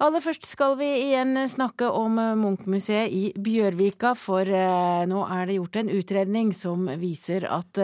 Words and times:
Aller 0.00 0.22
først 0.24 0.46
skal 0.48 0.78
vi 0.80 0.86
igjen 1.10 1.36
snakke 1.52 1.84
om 1.92 2.14
Munch-museet 2.40 3.12
i 3.12 3.34
Bjørvika, 3.36 4.14
for 4.16 4.48
eh, 4.48 5.02
nå 5.04 5.26
er 5.28 5.44
det 5.44 5.58
gjort 5.58 5.76
en 5.76 5.92
utredning 5.92 6.54
som 6.56 6.88
viser 7.02 7.44
at 7.44 7.82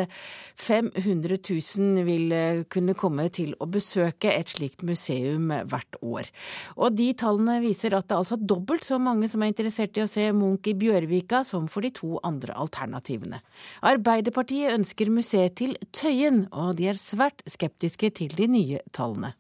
500 0.56 1.36
eh, 1.36 1.52
000 1.76 2.06
vil 2.08 2.32
eh, 2.32 2.62
kunne 2.72 2.96
komme 2.96 3.28
til 3.28 3.52
å 3.60 3.68
besøke 3.68 4.32
et 4.32 4.54
slikt 4.54 4.80
museum 4.88 5.52
hvert 5.68 6.00
år. 6.00 6.32
Og 6.80 6.96
de 6.96 7.12
tallene 7.20 7.60
viser 7.60 7.92
at 7.92 8.08
det 8.08 8.16
er 8.16 8.24
altså 8.24 8.40
dobbelt 8.40 8.88
så 8.88 8.96
mange 8.96 9.28
som 9.28 9.44
er 9.44 9.52
interessert 9.52 10.00
i 10.00 10.06
å 10.06 10.08
se 10.08 10.30
Munch 10.32 10.72
i 10.72 10.78
Bjørvika 10.80 11.44
som 11.44 11.68
for 11.68 11.84
de 11.84 11.92
to 12.00 12.16
andre 12.24 12.56
alternativene. 12.56 13.44
Arbeiderpartiet 13.84 14.72
ønsker 14.72 15.12
museet 15.12 15.60
til 15.60 15.76
Tøyen, 15.92 16.46
og 16.48 16.78
de 16.80 16.94
er 16.94 16.96
svært 16.96 17.44
skeptiske 17.44 18.16
til 18.22 18.40
de 18.40 18.54
nye 18.56 18.86
tallene. 18.96 19.36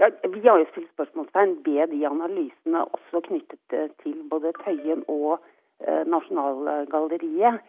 Ja, 0.00 0.08
vi 0.34 0.40
har 0.48 0.58
jo 0.58 0.66
stilt 0.70 0.92
spørsmålstegn 0.94 1.58
ved 1.66 1.90
de 1.92 2.06
analysene 2.08 2.84
også 2.96 3.20
knyttet 3.26 3.74
eh, 3.76 3.90
til 4.02 4.22
både 4.32 4.52
Tøyen 4.62 5.02
og 5.12 5.42
eh, 5.84 6.06
Nasjonalgalleriet. 6.08 7.60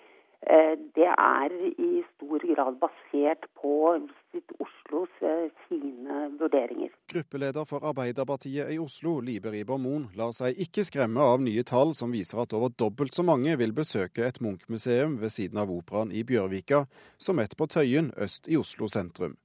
Eh, 0.42 0.74
det 0.96 1.10
er 1.12 1.54
i 1.88 1.90
stor 2.14 2.46
grad 2.54 2.80
basert 2.80 3.44
på 3.62 3.74
Visit 4.08 4.56
Oslos 4.64 5.20
eh, 5.22 5.52
sine 5.68 6.32
vurderinger. 6.40 6.96
Gruppeleder 7.14 7.68
for 7.70 7.84
Arbeiderpartiet 7.92 8.72
i 8.74 8.80
Oslo, 8.80 9.20
Libe 9.20 9.52
Riiber 9.52 9.78
Moen, 9.78 10.08
lar 10.16 10.32
seg 10.32 10.56
ikke 10.56 10.88
skremme 10.88 11.22
av 11.22 11.44
nye 11.44 11.68
tall 11.68 11.92
som 12.00 12.16
viser 12.16 12.42
at 12.42 12.56
over 12.56 12.72
dobbelt 12.72 13.14
så 13.14 13.28
mange 13.28 13.60
vil 13.60 13.76
besøke 13.76 14.24
et 14.24 14.40
Munch-museum 14.42 15.20
ved 15.22 15.36
siden 15.36 15.60
av 15.62 15.70
operaen 15.70 16.16
i 16.16 16.24
Bjørvika, 16.24 16.86
som 17.20 17.44
et 17.44 17.60
på 17.60 17.68
Tøyen 17.68 18.14
øst 18.16 18.48
i 18.48 18.58
Oslo 18.58 18.88
sentrum. 18.88 19.36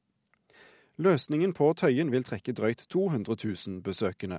Løsningen 0.97 1.53
på 1.53 1.67
Tøyen 1.77 2.09
vil 2.09 2.25
trekke 2.25 2.55
drøyt 2.57 2.87
200 2.89 3.37
000 3.45 3.83
besøkende, 3.85 4.39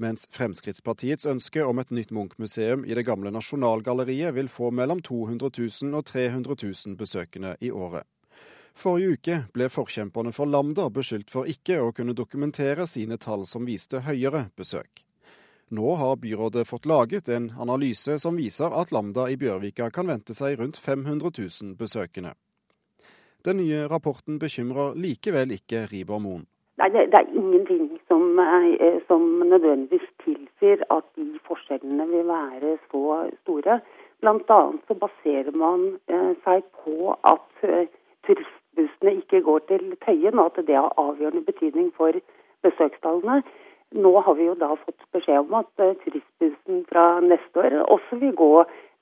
mens 0.00 0.24
Fremskrittspartiets 0.32 1.26
ønske 1.28 1.60
om 1.68 1.82
et 1.82 1.90
nytt 1.92 2.14
Munch-museum 2.16 2.86
i 2.88 2.96
det 2.96 3.04
gamle 3.04 3.28
Nasjonalgalleriet 3.34 4.32
vil 4.38 4.48
få 4.48 4.70
mellom 4.72 5.02
200 5.04 5.50
000 5.82 5.98
og 5.98 6.06
300 6.08 6.56
000 6.62 6.96
besøkende 6.96 7.56
i 7.60 7.68
året. 7.70 8.08
Forrige 8.72 9.18
uke 9.18 9.36
ble 9.52 9.68
forkjemperne 9.68 10.32
for 10.32 10.48
Lambda 10.48 10.88
beskyldt 10.88 11.28
for 11.34 11.50
ikke 11.50 11.76
å 11.82 11.92
kunne 11.92 12.16
dokumentere 12.16 12.88
sine 12.88 13.20
tall 13.20 13.44
som 13.44 13.68
viste 13.68 14.00
høyere 14.08 14.46
besøk. 14.56 15.04
Nå 15.68 15.94
har 16.00 16.16
byrådet 16.16 16.64
fått 16.68 16.88
laget 16.88 17.28
en 17.28 17.52
analyse 17.60 18.16
som 18.22 18.40
viser 18.40 18.72
at 18.72 18.96
Lambda 18.96 19.28
i 19.28 19.36
Bjørvika 19.36 19.90
kan 19.92 20.08
vente 20.08 20.32
seg 20.32 20.56
rundt 20.56 20.80
500 20.80 21.36
000 21.36 21.76
besøkende. 21.76 22.32
Den 23.48 23.56
nye 23.56 23.86
rapporten 23.88 24.36
bekymrer 24.38 24.96
likevel 25.04 25.54
ikke 25.54 25.86
Riiber 25.88 26.18
Moen. 26.20 26.42
Nei, 26.78 26.88
det, 26.92 27.06
det, 27.12 27.20
er 27.20 27.36
ingenting 27.40 27.86
som, 28.10 28.24
eh, 28.38 28.98
som, 29.08 29.22
nødvendigvis 29.52 30.04
tilsier 30.24 30.82
at 30.96 31.06
de 31.16 31.40
forskjellene 31.48 32.04
vil 32.10 32.26
være 32.28 32.74
så 32.90 33.04
store. 33.40 33.78
Annet 34.20 34.52
så 34.90 34.96
baserer 35.04 35.56
man 35.64 35.86
eh, 36.12 36.34
seg 36.44 36.66
på 36.82 37.14
at 37.32 37.64
eh, 37.64 37.88
turistbussene 38.28 39.16
ikke 39.22 39.40
går 39.48 39.64
til 39.72 39.96
Tøyen, 40.04 40.38
og 40.38 40.52
at 40.52 40.66
det 40.68 40.76
har 40.76 40.92
avgjørende 41.06 41.46
betydning 41.48 41.88
for 41.96 42.20
besøkstallene. 42.66 43.40
Nå 44.04 44.12
har 44.20 44.36
vi 44.36 44.50
jo 44.50 44.58
da 44.60 44.74
fått 44.84 45.08
beskjed 45.16 45.40
om 45.46 45.56
at 45.62 45.72
eh, 45.86 45.96
turistbussen 46.04 46.84
fra 46.92 47.08
neste 47.24 47.64
år 47.64 47.80
også 47.96 48.20
vil 48.20 48.36
gå 48.44 48.52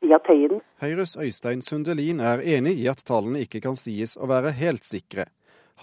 via 0.04 0.18
Tøyen. 0.26 0.60
Høyres 0.82 1.16
Øystein 1.16 1.62
Sundelin 1.64 2.20
er 2.20 2.42
enig 2.44 2.76
i 2.82 2.88
at 2.90 3.04
tallene 3.06 3.44
ikke 3.46 3.62
kan 3.64 3.78
sies 3.78 4.16
å 4.16 4.28
være 4.30 4.54
helt 4.58 4.86
sikre. 4.86 5.28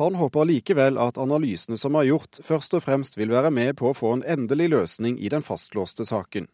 Han 0.02 0.18
håper 0.18 0.48
likevel 0.50 0.98
at 0.98 1.20
analysene 1.22 1.78
som 1.78 1.94
er 2.00 2.08
gjort, 2.10 2.40
først 2.42 2.74
og 2.74 2.82
fremst 2.86 3.18
vil 3.20 3.30
være 3.34 3.52
med 3.54 3.76
på 3.78 3.92
å 3.92 3.98
få 3.98 4.16
en 4.16 4.26
endelig 4.26 4.72
løsning 4.74 5.20
i 5.22 5.30
den 5.30 5.46
fastlåste 5.46 6.08
saken. 6.10 6.50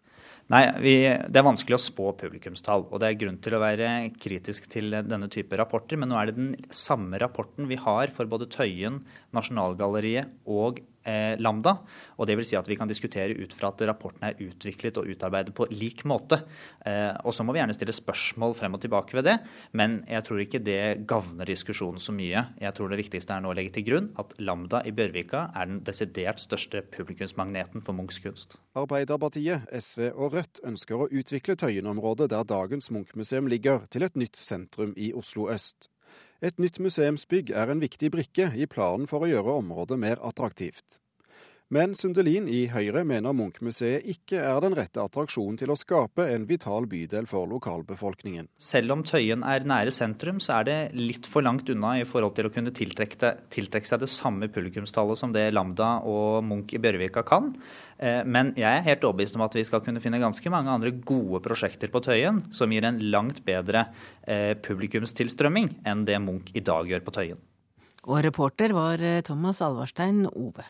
Nei, 0.49 0.63
vi, 0.81 0.93
Det 1.05 1.39
er 1.39 1.45
vanskelig 1.45 1.77
å 1.77 1.83
spå 1.83 2.11
publikumstall, 2.17 2.87
og 2.89 2.99
det 2.99 3.07
er 3.11 3.19
grunn 3.21 3.37
til 3.37 3.55
å 3.55 3.61
være 3.61 4.09
kritisk 4.19 4.65
til 4.73 4.91
denne 4.91 5.29
type 5.31 5.55
rapporter. 5.59 5.99
Men 6.01 6.09
nå 6.09 6.17
er 6.17 6.31
det 6.31 6.39
den 6.39 6.55
samme 6.73 7.21
rapporten 7.21 7.69
vi 7.69 7.77
har 7.79 8.09
for 8.15 8.27
både 8.27 8.49
Tøyen, 8.49 8.97
Nasjonalgalleriet 9.37 10.33
og 10.49 10.81
Lambda. 11.39 11.77
og 12.17 12.27
det 12.27 12.35
vil 12.37 12.45
si 12.45 12.55
at 12.55 12.67
Vi 12.67 12.75
kan 12.75 12.87
diskutere 12.87 13.33
ut 13.33 13.53
fra 13.53 13.69
at 13.69 13.81
rapporten 13.87 14.23
er 14.27 14.37
utviklet 14.39 14.97
og 14.97 15.07
utarbeidet 15.07 15.53
på 15.55 15.67
lik 15.71 16.03
måte. 16.05 16.43
Eh, 16.85 17.15
og 17.23 17.33
Så 17.33 17.43
må 17.43 17.53
vi 17.53 17.59
gjerne 17.59 17.73
stille 17.73 17.95
spørsmål 17.95 18.55
frem 18.55 18.73
og 18.73 18.81
tilbake 18.81 19.15
ved 19.15 19.23
det, 19.23 19.37
men 19.73 20.03
jeg 20.07 20.23
tror 20.23 20.39
ikke 20.43 20.63
det 20.63 21.07
gagner 21.07 21.45
diskusjonen 21.45 21.99
så 21.99 22.11
mye. 22.11 22.45
Jeg 22.59 22.73
tror 22.75 22.89
det 22.89 22.99
viktigste 22.99 23.33
er 23.33 23.41
nå 23.41 23.51
å 23.51 23.55
legge 23.55 23.73
til 23.73 23.87
grunn 23.87 24.09
at 24.19 24.35
Lambda 24.39 24.83
i 24.85 24.91
Bjørvika 24.91 25.49
er 25.55 25.65
den 25.71 25.83
desidert 25.83 26.39
største 26.39 26.81
publikumsmagneten 26.81 27.81
for 27.81 27.93
Munchs 27.93 28.19
kunst. 28.19 28.57
Arbeiderpartiet, 28.75 29.69
SV 29.71 30.11
og 30.13 30.35
Rødt 30.35 30.63
ønsker 30.63 30.99
å 30.99 31.09
utvikle 31.09 31.55
Tøyen-området 31.59 32.29
der 32.33 32.43
dagens 32.43 32.91
Munch-museum 32.91 33.47
ligger, 33.47 33.87
til 33.89 34.03
et 34.03 34.15
nytt 34.19 34.37
sentrum 34.39 34.93
i 34.97 35.13
Oslo 35.15 35.49
øst. 35.49 35.89
Et 36.39 36.55
nytt 36.55 36.77
museumsbygg 36.79 37.49
er 37.51 37.67
en 37.67 37.81
viktig 37.83 38.13
brikke 38.15 38.45
i 38.55 38.67
planen 38.71 39.09
for 39.11 39.25
å 39.25 39.27
gjøre 39.27 39.57
området 39.59 39.97
mer 39.99 40.21
attraktivt. 40.23 41.01
Men 41.69 41.91
Sundelin 41.93 42.47
i 42.49 42.63
Høyre 42.73 43.03
mener 43.05 43.35
Munch-museet 43.37 44.07
ikke 44.09 44.39
er 44.41 44.57
den 44.63 44.73
rette 44.73 45.03
attraksjonen 45.03 45.59
til 45.61 45.69
å 45.69 45.75
skape 45.77 46.23
en 46.33 46.47
vital 46.49 46.87
bydel 46.89 47.27
for 47.29 47.45
lokalbefolkningen. 47.51 48.47
Selv 48.57 48.95
om 48.95 49.03
Tøyen 49.05 49.43
er 49.45 49.67
nære 49.69 49.93
sentrum, 49.93 50.39
så 50.41 50.55
er 50.55 50.65
det 50.65 50.77
litt 50.97 51.29
for 51.29 51.45
langt 51.45 51.69
unna 51.69 51.91
i 51.99 52.07
forhold 52.09 52.33
til 52.39 52.49
å 52.49 52.51
kunne 52.55 52.73
tiltrekke, 52.73 53.35
tiltrekke 53.53 53.85
seg 53.85 54.01
det 54.01 54.09
samme 54.09 54.49
publikumstallet 54.49 55.21
som 55.21 55.35
det 55.35 55.45
Lambda 55.53 55.91
og 56.09 56.39
Munch 56.47 56.73
i 56.73 56.81
Bjørvika 56.81 57.21
kan. 57.29 57.51
Eh, 58.01 58.25
men 58.25 58.49
jeg 58.57 58.71
er 58.71 58.87
helt 58.89 59.05
overbevist 59.05 59.37
om 59.37 59.45
at 59.45 59.59
vi 59.59 59.67
skal 59.69 59.85
kunne 59.85 60.01
finne 60.01 60.23
ganske 60.25 60.49
mange 60.49 60.73
andre 60.73 60.95
gode 60.97 61.43
prosjekter 61.45 61.93
på 61.93 62.01
Tøyen 62.01 62.41
som 62.49 62.73
gir 62.73 62.89
en 62.89 62.97
langt 63.13 63.43
bedre 63.45 63.91
eh, 64.25 64.55
publikumstilstrømming 64.57 65.75
enn 65.85 66.01
det 66.09 66.17
Munch 66.25 66.49
i 66.57 66.65
dag 66.65 66.89
gjør 66.89 67.05
på 67.05 67.17
Tøyen. 67.21 67.47
Og 68.09 68.23
reporter 68.25 68.73
var 68.73 69.05
eh, 69.05 69.21
Thomas 69.21 69.61
Alvarstein 69.61 70.25
Ove. 70.33 70.65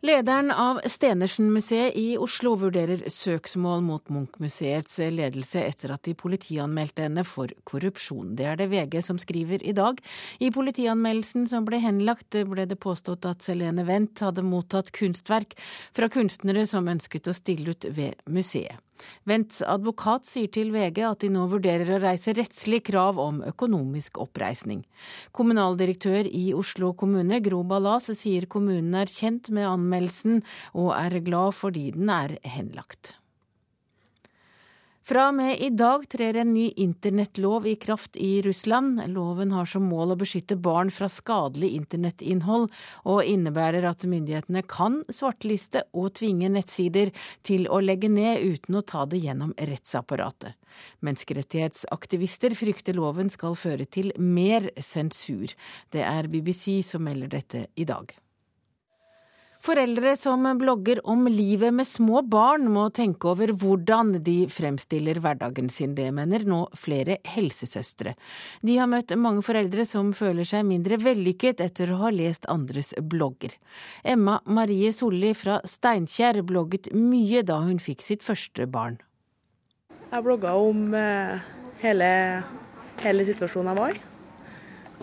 Lederen 0.00 0.50
av 0.50 0.78
Stenersen-museet 0.88 1.92
i 1.96 2.14
Oslo 2.16 2.54
vurderer 2.56 3.02
søksmål 3.12 3.82
mot 3.84 4.06
Munch-museets 4.08 4.94
ledelse 5.12 5.60
etter 5.60 5.92
at 5.92 6.08
de 6.08 6.14
politianmeldte 6.16 7.04
henne 7.04 7.20
for 7.28 7.52
korrupsjon. 7.68 8.30
Det 8.38 8.46
er 8.48 8.56
det 8.56 8.70
VG 8.72 8.96
som 9.04 9.20
skriver 9.20 9.60
i 9.60 9.74
dag. 9.76 10.00
I 10.40 10.48
politianmeldelsen 10.56 11.44
som 11.52 11.68
ble 11.68 11.82
henlagt, 11.84 12.32
ble 12.32 12.64
det 12.70 12.80
påstått 12.80 13.28
at 13.28 13.44
Selene 13.44 13.84
Wendt 13.84 14.24
hadde 14.24 14.40
mottatt 14.40 14.88
kunstverk 14.96 15.52
fra 15.92 16.08
kunstnere 16.08 16.64
som 16.70 16.88
ønsket 16.88 17.28
å 17.28 17.36
stille 17.36 17.76
ut 17.76 17.92
ved 17.92 18.24
museet. 18.24 18.80
Wendts 19.28 19.60
advokat 19.62 20.28
sier 20.28 20.50
til 20.52 20.72
VG 20.74 21.02
at 21.06 21.22
de 21.24 21.30
nå 21.32 21.46
vurderer 21.52 21.94
å 21.96 22.00
reise 22.02 22.34
rettslig 22.36 22.82
krav 22.88 23.20
om 23.22 23.40
økonomisk 23.46 24.20
oppreisning. 24.22 24.82
Kommunaldirektør 25.36 26.28
i 26.28 26.50
Oslo 26.56 26.92
kommune, 26.98 27.42
Gro 27.44 27.62
Ballas, 27.64 28.10
sier 28.18 28.48
kommunen 28.50 28.96
er 28.98 29.12
kjent 29.12 29.52
med 29.54 29.68
anmeldelsen 29.68 30.42
og 30.74 30.92
er 30.98 31.20
glad 31.24 31.56
fordi 31.60 31.90
den 31.96 32.12
er 32.12 32.38
henlagt. 32.44 33.19
Fra 35.00 35.30
og 35.30 35.34
med 35.38 35.58
i 35.64 35.70
dag 35.72 36.04
trer 36.12 36.36
en 36.42 36.52
ny 36.52 36.66
internettlov 36.76 37.66
i 37.66 37.74
kraft 37.80 38.18
i 38.20 38.42
Russland. 38.44 39.00
Loven 39.10 39.50
har 39.56 39.66
som 39.66 39.88
mål 39.88 40.14
å 40.14 40.18
beskytte 40.20 40.58
barn 40.60 40.92
fra 40.92 41.08
skadelig 41.10 41.72
internettinnhold, 41.78 42.68
og 43.08 43.24
innebærer 43.24 43.88
at 43.88 44.04
myndighetene 44.04 44.62
kan 44.68 45.00
svarteliste 45.08 45.86
og 45.96 46.12
tvinge 46.20 46.52
nettsider 46.52 47.14
til 47.48 47.66
å 47.72 47.80
legge 47.82 48.12
ned 48.12 48.44
uten 48.44 48.76
å 48.76 48.84
ta 48.86 49.06
det 49.08 49.24
gjennom 49.24 49.56
rettsapparatet. 49.56 50.54
Menneskerettighetsaktivister 51.02 52.54
frykter 52.54 53.00
loven 53.00 53.32
skal 53.32 53.56
føre 53.58 53.88
til 53.88 54.12
mer 54.20 54.68
sensur. 54.78 55.48
Det 55.90 56.04
er 56.04 56.28
BBC 56.30 56.82
som 56.86 57.08
melder 57.08 57.40
dette 57.40 57.66
i 57.74 57.88
dag. 57.88 58.12
Foreldre 59.60 60.14
som 60.16 60.46
blogger 60.56 61.02
om 61.04 61.26
livet 61.28 61.74
med 61.76 61.84
små 61.86 62.22
barn, 62.24 62.64
må 62.72 62.86
tenke 62.96 63.28
over 63.28 63.50
hvordan 63.52 64.14
de 64.24 64.46
fremstiller 64.48 65.20
hverdagen 65.20 65.68
sin. 65.68 65.92
Det 65.98 66.06
mener 66.16 66.46
nå 66.48 66.62
flere 66.80 67.18
helsesøstre. 67.28 68.14
De 68.64 68.78
har 68.80 68.88
møtt 68.88 69.12
mange 69.20 69.44
foreldre 69.44 69.84
som 69.84 70.14
føler 70.16 70.48
seg 70.48 70.64
mindre 70.64 70.96
vellykket 71.04 71.60
etter 71.60 71.92
å 71.92 72.00
ha 72.06 72.14
lest 72.14 72.48
andres 72.48 72.94
blogger. 72.96 73.52
Emma 74.00 74.38
Marie 74.48 74.94
Solli 74.96 75.34
fra 75.36 75.60
Steinkjer 75.68 76.40
blogget 76.40 76.88
mye 76.96 77.44
da 77.44 77.60
hun 77.60 77.76
fikk 77.84 78.00
sitt 78.06 78.24
første 78.24 78.64
barn. 78.64 78.96
Jeg 80.08 80.24
blogga 80.24 80.56
om 80.56 80.94
eh, 80.96 81.50
hele, 81.84 82.08
hele 83.04 83.28
situasjonen 83.28 83.74
jeg 83.74 83.84
var 83.84 83.92
i. 83.92 84.06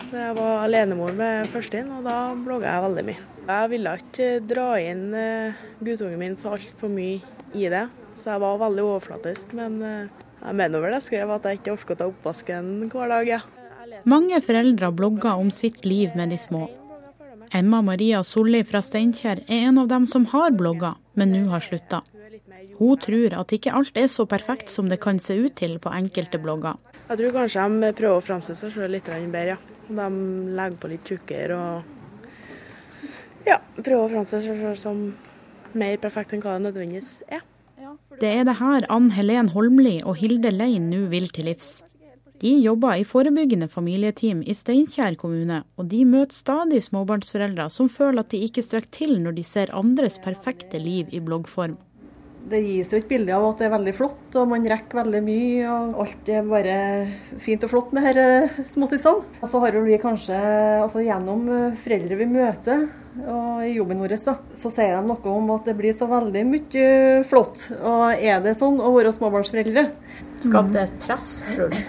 Jeg 0.08 0.36
var 0.38 0.62
alenemor 0.64 1.12
med 1.16 1.48
førstein, 1.52 1.90
og 1.92 2.06
da 2.06 2.32
blogga 2.38 2.70
jeg 2.70 2.84
veldig 2.86 3.04
mye. 3.08 3.24
Jeg 3.48 3.70
ville 3.72 3.92
ikke 3.98 4.28
dra 4.44 4.68
inn 4.80 5.04
uh, 5.12 5.60
guttungen 5.84 6.20
min 6.20 6.36
så 6.38 6.54
altfor 6.56 6.92
mye 6.92 7.18
i 7.56 7.68
det, 7.72 7.84
så 8.16 8.34
jeg 8.34 8.42
var 8.44 8.60
veldig 8.62 8.84
overflatisk. 8.86 9.54
Men 9.58 9.78
uh, 9.82 10.24
jeg 10.42 10.58
mener 10.60 10.84
vel 10.84 10.96
jeg 10.96 11.06
skrev 11.10 11.32
at 11.34 11.48
jeg 11.48 11.60
ikke 11.60 11.74
orker 11.74 11.96
å 11.96 12.00
ta 12.00 12.08
oppvasken 12.10 12.74
hver 12.92 13.14
dag, 13.14 13.32
ja. 13.36 13.40
Mange 14.08 14.38
foreldre 14.44 14.92
blogger 14.94 15.40
om 15.40 15.50
sitt 15.52 15.84
liv 15.88 16.14
med 16.16 16.30
de 16.32 16.38
små. 16.40 16.68
Emma 17.52 17.80
Maria 17.82 18.20
Solli 18.24 18.60
fra 18.68 18.82
Steinkjer 18.84 19.42
er 19.48 19.64
en 19.70 19.80
av 19.80 19.88
dem 19.90 20.04
som 20.06 20.26
har 20.32 20.52
blogga, 20.56 20.94
men 21.16 21.32
nå 21.32 21.46
har 21.52 21.64
slutta. 21.64 22.02
Hun 22.78 23.00
tror 23.00 23.34
at 23.40 23.54
ikke 23.56 23.72
alt 23.74 23.96
er 23.98 24.06
så 24.12 24.28
perfekt 24.28 24.70
som 24.70 24.92
det 24.92 25.00
kan 25.02 25.18
se 25.18 25.34
ut 25.40 25.56
til 25.58 25.78
på 25.82 25.92
enkelte 25.92 26.38
blogger. 26.40 26.76
Jeg 27.08 27.22
tror 27.22 27.34
kanskje 27.40 27.66
de 27.80 27.92
prøver 27.96 28.20
å 28.20 28.24
framstille 28.24 28.60
seg 28.60 28.76
selv 28.76 28.92
litt 28.92 29.08
bedre. 29.08 29.56
Ja. 29.56 29.77
De 29.88 30.08
legger 30.58 30.78
på 30.80 30.90
litt 30.92 31.08
tjukkere 31.08 31.56
og 31.56 31.94
ja, 33.48 33.56
prøver 33.80 34.04
å 34.04 34.10
framstille 34.12 34.44
seg 34.44 34.60
selv 34.60 34.78
som 34.80 35.04
mer 35.78 35.96
perfekt 36.02 36.34
enn 36.34 36.42
hva 36.44 36.58
det 36.58 36.66
nødvendigvis 36.68 37.12
er. 37.28 37.44
Det 38.20 38.28
er 38.28 38.44
det 38.48 38.58
her 38.58 38.84
Ann 38.92 39.12
Helen 39.14 39.52
Holmli 39.54 40.00
og 40.02 40.18
Hilde 40.20 40.50
Lein 40.52 40.90
nå 40.90 41.06
vil 41.12 41.28
til 41.32 41.48
livs. 41.48 41.78
De 42.38 42.52
jobber 42.62 43.00
i 43.00 43.06
forebyggende 43.06 43.66
familieteam 43.70 44.44
i 44.46 44.54
Steinkjer 44.54 45.16
kommune, 45.18 45.64
og 45.74 45.88
de 45.90 46.04
møter 46.06 46.36
stadig 46.36 46.84
småbarnsforeldre 46.86 47.66
som 47.74 47.90
føler 47.90 48.22
at 48.22 48.30
de 48.30 48.44
ikke 48.46 48.62
strekker 48.62 48.92
til 48.94 49.16
når 49.24 49.38
de 49.40 49.46
ser 49.46 49.74
andres 49.74 50.20
perfekte 50.22 50.78
liv 50.82 51.10
i 51.10 51.22
bloggform. 51.24 51.74
Det 52.48 52.60
gis 52.64 52.92
jo 52.94 53.00
et 53.00 53.08
bilde 53.10 53.34
av 53.34 53.44
at 53.50 53.60
det 53.60 53.66
er 53.66 53.74
veldig 53.74 53.92
flott, 53.96 54.22
og 54.40 54.46
man 54.48 54.68
rekker 54.70 55.02
veldig 55.02 55.20
mye. 55.26 55.64
og 55.68 55.98
Alt 56.04 56.30
er 56.32 56.46
bare 56.48 56.78
fint 57.42 57.66
og 57.66 57.72
flott 57.74 57.92
med 57.96 58.08
disse 58.08 58.68
småtissene. 58.74 59.26
Og 59.42 59.50
så 59.50 59.60
har 59.64 59.76
vi 59.84 59.98
kanskje, 60.00 60.38
altså 60.84 61.04
gjennom 61.04 61.44
foreldre 61.82 62.22
vi 62.22 62.30
møter 62.30 62.88
og 63.26 63.64
i 63.66 63.74
jobben 63.74 63.98
vår, 63.98 64.14
da, 64.22 64.34
så 64.54 64.70
sier 64.70 64.94
de 64.94 65.08
noe 65.08 65.32
om 65.32 65.48
at 65.56 65.66
det 65.66 65.74
blir 65.78 65.96
så 65.96 66.06
veldig 66.10 66.44
mye 66.46 66.88
flott. 67.26 67.68
Og 67.80 68.14
er 68.14 68.42
det 68.44 68.54
sånn 68.60 68.78
å 68.78 68.92
være 68.94 69.14
småbarnsforeldre? 69.16 69.88
Skapte 70.44 70.84
et 70.86 71.00
press, 71.02 71.32
tror 71.54 71.74
du? 71.74 71.80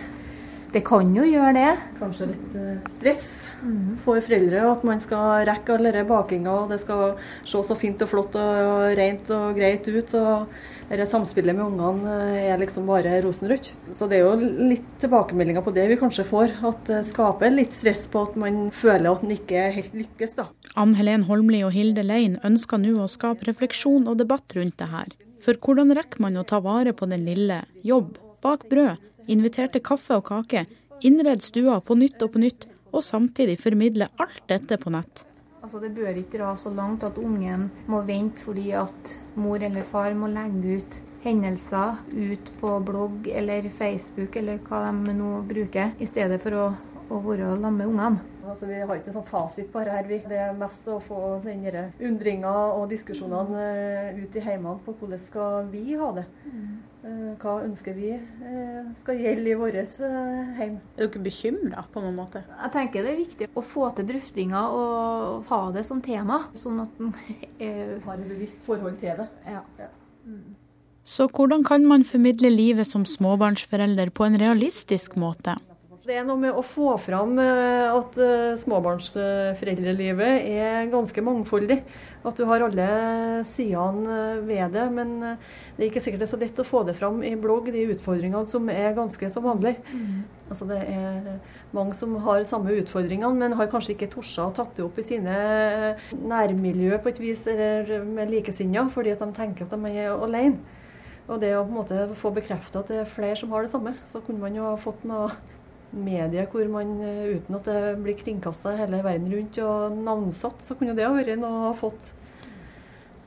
Det 0.70 0.84
kan 0.86 1.08
jo 1.18 1.24
gjøre 1.26 1.54
det. 1.56 1.70
Kanskje 1.98 2.28
litt 2.30 2.52
eh, 2.58 2.82
stress 2.92 3.30
mm. 3.66 3.96
for 4.04 4.22
foreldre. 4.22 4.62
At 4.70 4.84
man 4.86 5.00
skal 5.02 5.42
rekke 5.50 5.74
all 5.74 5.88
denne 5.88 6.04
bakinga, 6.06 6.52
og 6.54 6.70
det 6.74 6.78
skal 6.84 7.16
se 7.42 7.64
så 7.66 7.78
fint 7.78 8.04
og 8.06 8.12
flott 8.12 8.38
og 8.38 8.92
rent 9.00 9.32
og 9.34 9.58
greit 9.58 9.90
ut. 9.90 10.14
og 10.20 10.46
dette 10.92 11.08
Samspillet 11.10 11.58
med 11.58 11.66
ungene 11.72 12.14
eh, 12.36 12.52
er 12.52 12.62
liksom 12.62 12.86
bare 12.90 13.18
rosenrødt. 13.26 13.72
Så 13.98 14.06
det 14.12 14.20
er 14.20 14.28
jo 14.28 14.52
litt 14.70 14.94
tilbakemeldinger 15.02 15.66
på 15.66 15.74
det 15.74 15.88
vi 15.90 16.00
kanskje 16.04 16.28
får. 16.30 16.60
At 16.70 16.86
det 16.92 17.02
skaper 17.10 17.56
litt 17.56 17.74
stress 17.74 18.06
på 18.14 18.28
at 18.30 18.38
man 18.38 18.68
føler 18.70 19.10
at 19.10 19.26
man 19.26 19.34
ikke 19.40 19.68
helt 19.74 19.98
lykkes. 19.98 20.38
da. 20.38 20.52
Ann 20.78 20.94
Helen 21.02 21.26
Holmli 21.32 21.64
og 21.66 21.74
Hilde 21.74 22.06
Lein 22.06 22.38
ønsker 22.46 22.78
nå 22.82 22.94
å 23.02 23.10
skape 23.10 23.50
refleksjon 23.50 24.06
og 24.06 24.22
debatt 24.22 24.54
rundt 24.60 24.78
det 24.78 24.94
her. 24.94 25.20
For 25.42 25.58
hvordan 25.58 25.98
rekker 25.98 26.22
man 26.22 26.38
å 26.38 26.46
ta 26.46 26.62
vare 26.62 26.94
på 26.94 27.10
den 27.10 27.26
lille? 27.26 27.64
Jobb, 27.82 28.20
bak 28.46 28.70
brød 28.70 29.09
inviterte 29.28 29.82
kaffe 29.84 30.20
og 30.20 30.28
kake, 30.30 30.66
innredd 31.02 31.44
stua 31.44 31.80
på 31.82 31.98
nytt 32.00 32.22
og 32.24 32.34
på 32.36 32.44
nytt, 32.44 32.68
og 32.94 33.04
samtidig 33.06 33.60
formidle 33.62 34.10
alt 34.18 34.42
dette 34.50 34.80
på 34.82 34.94
nett. 34.94 35.26
Altså, 35.60 35.82
det 35.84 35.92
bør 35.94 36.16
ikke 36.16 36.38
dra 36.38 36.54
så 36.58 36.72
langt 36.72 37.04
at 37.04 37.18
ungen 37.20 37.68
må 37.92 38.00
vente 38.08 38.40
fordi 38.42 38.72
at 38.80 39.16
mor 39.36 39.60
eller 39.60 39.84
far 39.84 40.16
må 40.16 40.30
legge 40.32 40.80
ut 40.80 41.00
hendelser 41.24 42.00
ut 42.16 42.52
på 42.62 42.80
blogg 42.80 43.28
eller 43.28 43.68
Facebook 43.76 44.36
eller 44.40 44.62
hva 44.64 44.86
de 44.88 45.16
nå 45.16 45.42
bruker, 45.50 45.92
i 46.00 46.08
stedet 46.08 46.40
for 46.44 46.56
å, 46.56 46.68
å 47.10 47.22
være 47.26 47.52
sammen 47.52 47.82
med 47.82 47.92
ungene. 47.92 48.28
Altså, 48.50 48.66
vi 48.66 48.80
har 48.80 48.96
ikke 48.98 49.12
en 49.12 49.18
sånn 49.20 49.28
fasit 49.28 49.68
på 49.70 49.82
dette. 49.86 50.22
Det 50.32 50.38
er 50.42 50.56
mest 50.58 50.88
å 50.90 50.96
få 51.04 51.38
den 51.44 51.68
undringa 52.08 52.54
og 52.74 52.88
diskusjonene 52.90 53.66
eh, 53.68 54.24
ut 54.24 54.38
i 54.40 54.42
heimene 54.42 54.80
på 54.86 54.96
hvordan 54.98 55.22
skal 55.22 55.68
vi 55.70 55.84
ha 56.00 56.10
det. 56.16 56.26
Mm. 56.48 56.72
Eh, 57.00 57.36
hva 57.40 57.54
ønsker 57.64 57.96
vi 57.96 58.10
eh, 58.12 58.88
skal 59.00 59.22
gjelde 59.24 59.54
i 59.54 59.56
vårt 59.56 59.78
hjem. 59.80 60.80
Er 60.98 61.06
dere 61.06 61.22
bekymra 61.24 61.86
på 61.94 62.04
noen 62.04 62.18
måte? 62.18 62.42
Jeg 62.50 62.74
tenker 62.74 63.06
det 63.06 63.14
er 63.14 63.22
viktig 63.22 63.48
å 63.56 63.64
få 63.64 63.88
til 63.96 64.10
drøftinger 64.10 64.76
og 64.76 65.48
ha 65.48 65.62
det 65.76 65.86
som 65.88 66.02
tema. 66.04 66.42
Sånn 66.60 66.82
at 66.84 67.00
man 67.00 67.16
har 68.06 68.18
et 68.18 68.28
bevisst 68.28 68.68
forhold 68.68 69.00
til 69.00 69.24
det. 69.24 69.30
Ja. 69.48 69.64
ja. 69.80 69.90
Mm. 70.28 70.58
Så 71.08 71.30
hvordan 71.32 71.64
kan 71.66 71.88
man 71.88 72.04
formidle 72.06 72.52
livet 72.52 72.86
som 72.86 73.08
småbarnsforelder 73.08 74.12
på 74.14 74.28
en 74.28 74.38
realistisk 74.38 75.16
måte? 75.18 75.56
Det 76.00 76.16
er 76.16 76.24
noe 76.24 76.40
med 76.40 76.56
å 76.56 76.62
få 76.64 76.94
fram 77.02 77.34
eh, 77.44 77.90
at 77.92 78.16
eh, 78.24 78.54
småbarnsforeldrelivet 78.62 80.46
er 80.48 80.88
ganske 80.92 81.24
mangfoldig. 81.28 81.82
At 82.24 82.40
du 82.40 82.46
har 82.48 82.64
alle 82.64 82.86
sidene 83.48 84.14
eh, 84.14 84.40
ved 84.48 84.78
det. 84.78 84.86
Men 84.96 85.12
det 85.20 85.82
er 85.82 85.90
ikke 85.90 86.04
sikkert 86.06 86.24
det 86.24 86.30
er 86.30 86.32
så 86.32 86.40
lett 86.40 86.64
å 86.64 86.68
få 86.68 86.86
det 86.88 86.96
fram 86.96 87.20
i 87.28 87.34
blogg, 87.40 87.68
de 87.76 87.84
utfordringene 87.92 88.48
som 88.48 88.72
er 88.72 88.96
ganske 88.96 89.32
så 89.34 89.44
vanlige. 89.44 89.84
Mm. 89.92 90.24
Altså 90.48 90.70
det 90.72 90.80
er 90.88 91.30
mange 91.76 92.00
som 92.00 92.16
har 92.24 92.48
samme 92.48 92.80
utfordringene, 92.80 93.36
men 93.36 93.60
har 93.60 93.72
kanskje 93.72 93.98
ikke 93.98 94.12
tort 94.16 94.32
å 94.40 94.48
tatt 94.56 94.80
det 94.80 94.88
opp 94.88 95.04
i 95.04 95.08
sine 95.10 95.36
nærmiljø 96.16 97.04
på 97.04 97.12
et 97.12 97.24
vis, 97.28 97.44
eller 97.52 98.08
med 98.08 98.32
likesinnede, 98.32 98.88
fordi 98.96 99.18
at 99.18 99.26
de 99.26 99.32
tenker 99.36 99.68
at 99.68 99.76
de 99.76 99.96
er 100.00 100.16
alene. 100.16 100.78
Og 101.30 101.44
det 101.44 101.52
å 101.54 101.62
på 101.62 101.76
en 101.76 101.78
måte 101.84 102.10
få 102.18 102.32
bekrefta 102.34 102.80
at 102.80 102.90
det 102.90 103.04
er 103.04 103.16
flere 103.20 103.36
som 103.38 103.52
har 103.54 103.68
det 103.68 103.76
samme, 103.76 103.98
så 104.08 104.24
kunne 104.24 104.42
man 104.42 104.56
jo 104.56 104.64
ha 104.66 104.78
fått 104.80 105.04
noe 105.06 105.28
medier 105.92 106.48
hvor 106.52 106.68
man 106.72 106.98
eh, 107.02 107.38
uten 107.38 107.58
at 107.58 107.70
det 107.70 107.96
blir 108.04 108.18
kringkasta 108.20 108.76
hele 108.78 109.02
verden 109.06 109.30
rundt 109.34 109.60
og 109.64 109.96
navnsatt, 110.06 110.62
så 110.64 110.78
kunne 110.78 110.96
det 110.98 111.08
ha 111.08 111.14
vært 111.16 111.40
noe 111.40 111.50
å 111.50 111.64
ha 111.70 111.74
fått. 111.78 112.14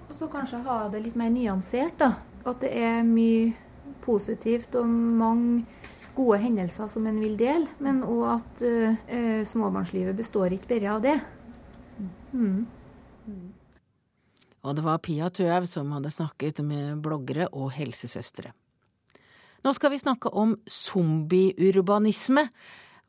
Og 0.08 0.14
så 0.18 0.28
kanskje 0.30 0.62
ha 0.66 0.84
det 0.92 1.02
litt 1.06 1.18
mer 1.18 1.32
nyansert, 1.34 1.98
da. 2.00 2.14
At 2.46 2.62
det 2.64 2.72
er 2.74 3.02
mye 3.06 3.52
positivt 4.02 4.74
og 4.78 4.88
mange 4.90 5.64
gode 6.16 6.38
hendelser 6.42 6.90
som 6.90 7.06
en 7.08 7.20
vil 7.22 7.36
dele, 7.40 7.70
men 7.80 8.02
òg 8.04 8.24
at 8.34 8.64
uh, 8.66 9.44
småbarnslivet 9.48 10.18
består 10.18 10.52
ikke 10.52 10.74
bare 10.74 10.90
av 10.96 11.04
det. 11.04 11.14
Mm. 12.32 12.66
Og 14.62 14.76
det 14.76 14.84
var 14.84 15.00
Pia 15.02 15.30
Tøv 15.32 15.66
som 15.70 15.94
hadde 15.94 16.12
snakket 16.12 16.60
med 16.66 17.00
bloggere 17.02 17.48
og 17.50 17.72
helsesøstre. 17.74 18.52
Nå 19.62 19.72
skal 19.76 19.92
vi 19.94 20.00
snakke 20.02 20.32
om 20.34 20.56
zombieurbanisme 20.66 22.48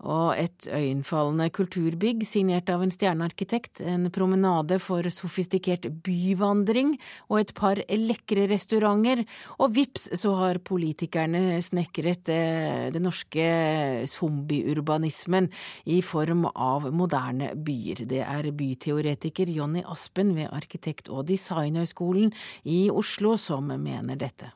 og 0.04 0.36
et 0.36 0.68
øyenfallende 0.68 1.48
kulturbygg 1.56 2.26
signert 2.28 2.68
av 2.74 2.82
en 2.84 2.92
stjernearkitekt, 2.92 3.80
en 3.88 4.10
promenade 4.12 4.78
for 4.84 5.08
sofistikert 5.14 5.88
byvandring 6.04 6.96
og 7.30 7.40
et 7.40 7.54
par 7.56 7.80
lekre 7.88 8.48
restauranter. 8.52 9.24
Og 9.64 9.76
vips 9.78 10.10
så 10.20 10.34
har 10.42 10.60
politikerne 10.66 11.62
snekret 11.64 12.26
det 12.28 12.42
den 12.96 13.08
norske 13.08 13.46
zombieurbanismen 14.12 15.48
i 15.88 16.02
form 16.04 16.50
av 16.52 16.90
moderne 16.92 17.54
byer. 17.56 18.04
Det 18.10 18.26
er 18.26 18.52
byteoretiker 18.52 19.52
Jonny 19.56 19.86
Aspen 19.88 20.36
ved 20.36 20.52
Arkitekt- 20.52 21.10
og 21.10 21.30
designhøgskolen 21.32 22.34
i 22.68 22.90
Oslo 22.92 23.38
som 23.40 23.72
mener 23.72 24.20
dette. 24.20 24.52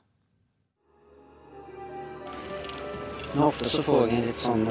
Men 3.37 3.45
ofte 3.51 3.69
så 3.69 3.83
får 3.85 4.07
jeg 4.07 4.17
en 4.17 4.23
litt 4.25 4.39
sånn 4.39 4.63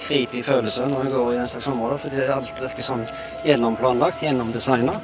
creepy 0.00 0.40
følelse 0.40 0.86
når 0.88 1.02
jeg 1.04 1.10
går 1.12 1.26
i 1.34 1.40
en 1.42 1.48
slags 1.50 1.66
område, 1.68 1.96
fordi 2.00 2.22
alt 2.32 2.60
virker 2.62 2.86
sånn 2.86 3.02
gjennomplanlagt, 3.44 4.22
gjennomdesigna. 4.24 4.94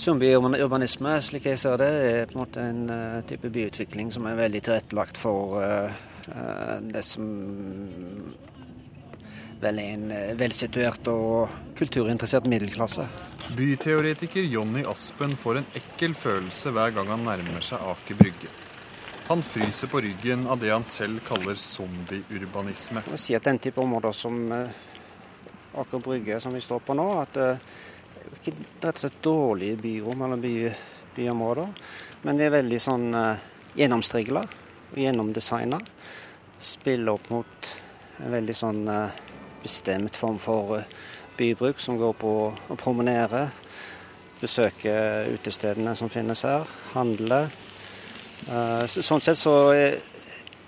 Zombieurbanisme, 0.00 1.18
slik 1.20 1.50
jeg 1.50 1.60
ser 1.60 1.76
det, 1.82 1.88
er 2.06 2.30
på 2.30 2.38
en 2.38 2.40
måte 2.40 2.64
en 2.64 2.80
uh, 2.88 3.18
type 3.28 3.50
byutvikling 3.52 4.08
som 4.14 4.24
er 4.30 4.38
veldig 4.38 4.62
tilrettelagt 4.70 5.20
for 5.20 5.58
uh, 5.60 5.92
uh, 6.30 6.78
det 6.80 7.04
som 7.04 7.28
vel 9.60 9.82
er 9.84 9.92
en 9.98 10.08
velsituert 10.40 11.12
og 11.12 11.52
kulturinteressert 11.76 12.48
middelklasse. 12.48 13.04
Byteoretiker 13.52 14.48
Jonny 14.48 14.88
Aspen 14.88 15.36
får 15.36 15.60
en 15.60 15.70
ekkel 15.76 16.16
følelse 16.16 16.72
hver 16.72 16.96
gang 16.96 17.12
han 17.12 17.28
nærmer 17.28 17.68
seg 17.68 17.84
Aker 17.92 18.16
Brygge. 18.24 18.56
Han 19.30 19.42
fryser 19.42 19.86
på 19.86 20.00
ryggen 20.00 20.46
av 20.46 20.58
det 20.58 20.70
han 20.70 20.84
selv 20.84 21.20
kaller 21.22 21.54
zombieurbanisme. 21.54 23.04
Jeg 23.12 23.20
si 23.22 23.36
Den 23.38 23.60
type 23.62 23.78
områder 23.78 24.10
som 24.10 24.40
uh, 24.50 24.72
Aker 25.78 26.02
Brygge, 26.02 26.40
som 26.42 26.50
vi 26.50 26.60
står 26.60 26.82
på 26.82 26.96
nå, 26.98 27.04
at 27.20 27.38
uh, 27.38 27.68
det 28.42 28.50
er 28.50 28.58
rett 28.88 28.88
og 28.90 29.04
slett 29.04 29.20
dårlige 29.22 29.78
byrom 29.84 30.26
eller 30.26 30.42
by, 30.42 30.52
byområder, 31.14 31.70
men 32.26 32.42
de 32.42 32.48
er 32.48 32.56
veldig 32.56 32.82
sånn 32.82 33.06
uh, 33.14 33.46
gjennomstrigla 33.78 34.44
og 34.90 34.98
gjennomdesigna. 34.98 35.78
Spiller 36.58 37.14
opp 37.14 37.30
mot 37.30 37.72
en 38.18 38.34
veldig 38.34 38.60
sånn 38.64 38.84
bestemt 39.62 40.18
form 40.18 40.42
for 40.42 40.82
bybruk, 41.38 41.78
som 41.78 42.02
går 42.02 42.18
på 42.18 42.36
å 42.50 42.82
promenere, 42.82 43.46
besøke 44.42 45.00
utestedene 45.38 45.94
som 45.94 46.10
finnes 46.10 46.48
her, 46.50 46.66
handle. 46.98 47.44
Eh, 48.50 48.86
sånn 48.90 49.22
sett 49.22 49.38
så 49.38 49.54
er 49.70 50.00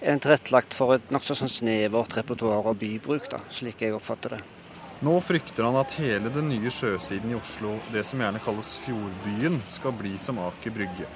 en 0.07 0.21
tilrettelagt 0.23 0.75
for 0.75 0.95
et 0.97 1.09
nokså 1.15 1.35
sånn 1.39 1.51
snevert 1.51 2.15
repertoar 2.15 2.69
av 2.71 2.77
bybruk, 2.79 3.27
da, 3.31 3.41
slik 3.51 3.83
jeg 3.83 3.97
oppfatter 3.97 4.37
det. 4.37 4.43
Nå 5.03 5.17
frykter 5.25 5.67
han 5.67 5.79
at 5.81 5.97
hele 5.99 6.31
den 6.31 6.47
nye 6.53 6.71
sjøsiden 6.71 7.33
i 7.33 7.35
Oslo, 7.35 7.75
det 7.91 8.05
som 8.07 8.23
gjerne 8.23 8.43
kalles 8.45 8.77
Fjordbyen, 8.85 9.59
skal 9.75 9.97
bli 9.99 10.15
som 10.23 10.39
Aker 10.39 10.75
Brygge. 10.77 11.09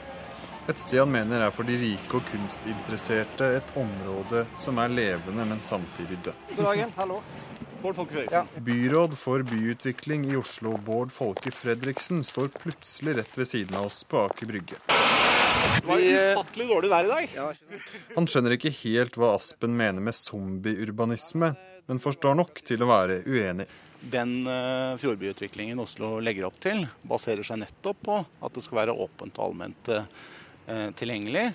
Et 0.67 0.81
sted 0.83 0.99
han 0.99 1.13
mener 1.13 1.45
er 1.47 1.53
for 1.55 1.69
de 1.69 1.77
rike 1.79 2.19
og 2.19 2.27
kunstinteresserte 2.27 3.53
et 3.61 3.69
område 3.79 4.43
som 4.59 4.81
er 4.83 4.91
levende, 4.91 5.47
men 5.47 5.63
samtidig 5.63 6.19
dødt. 6.27 6.57
God 6.57 6.67
dagen, 6.73 6.95
hallo. 6.97 7.21
Bård 7.83 7.95
Folke 7.95 8.27
Ja. 8.33 8.43
Byråd 8.59 9.15
for 9.15 9.47
byutvikling 9.47 10.27
i 10.33 10.37
Oslo, 10.37 10.75
Bård 10.77 11.15
Folke 11.15 11.55
Fredriksen, 11.55 12.25
står 12.27 12.51
plutselig 12.59 13.21
rett 13.21 13.39
ved 13.39 13.47
siden 13.47 13.79
av 13.79 13.87
oss 13.87 14.03
på 14.03 14.27
Aker 14.27 14.51
Brygge. 14.51 14.83
Det 15.57 15.89
var 15.89 16.03
ufattelig 16.03 16.67
dårlig 16.69 16.91
vær 16.91 17.07
i 17.07 17.11
dag. 17.13 17.59
Han 18.17 18.29
skjønner 18.29 18.57
ikke 18.57 18.73
helt 18.83 19.17
hva 19.19 19.35
Aspen 19.37 19.77
mener 19.79 20.03
med 20.05 20.17
zombieurbanisme, 20.19 21.53
men 21.87 22.03
forstår 22.03 22.37
nok 22.41 22.63
til 22.67 22.83
å 22.83 22.89
være 22.91 23.21
uenig. 23.27 23.69
Den 24.07 24.35
uh, 24.47 24.97
fjordbyutviklingen 25.01 25.81
Oslo 25.83 26.17
legger 26.23 26.49
opp 26.49 26.59
til, 26.63 26.83
baserer 27.07 27.47
seg 27.47 27.63
nettopp 27.63 28.03
på 28.07 28.19
at 28.19 28.57
det 28.57 28.65
skal 28.65 28.83
være 28.83 28.97
åpent 29.07 29.39
og 29.39 29.47
allment 29.49 29.93
uh, 29.95 30.27
tilgjengelig. 30.99 31.49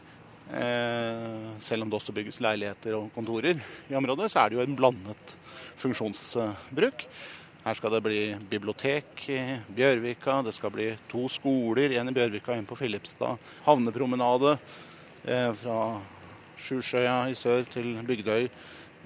Selv 1.64 1.86
om 1.86 1.92
det 1.92 1.96
også 1.96 2.12
bygges 2.12 2.42
leiligheter 2.44 2.98
og 2.98 3.06
kontorer 3.16 3.56
i 3.88 3.96
området, 3.96 4.26
så 4.34 4.42
er 4.42 4.52
det 4.52 4.58
jo 4.58 4.64
en 4.66 4.76
blandet 4.76 5.36
funksjonsbruk. 5.80 7.06
Her 7.64 7.78
skal 7.78 7.94
det 7.94 8.02
bli 8.06 8.22
bibliotek 8.50 9.26
i 9.30 9.42
Bjørvika, 9.78 10.40
det 10.46 10.56
skal 10.58 10.74
bli 10.74 10.88
to 11.12 11.28
skoler, 11.30 11.94
en 11.94 12.10
i 12.10 12.16
Bjørvika, 12.16 12.54
og 12.54 12.58
en 12.58 12.70
på 12.70 12.80
Filipstad. 12.80 13.38
Havnepromenade 13.68 14.56
fra 15.62 15.82
Sjusjøya 16.58 17.18
i 17.30 17.36
sør 17.38 17.68
til 17.70 17.94
Bygdøy 18.08 18.48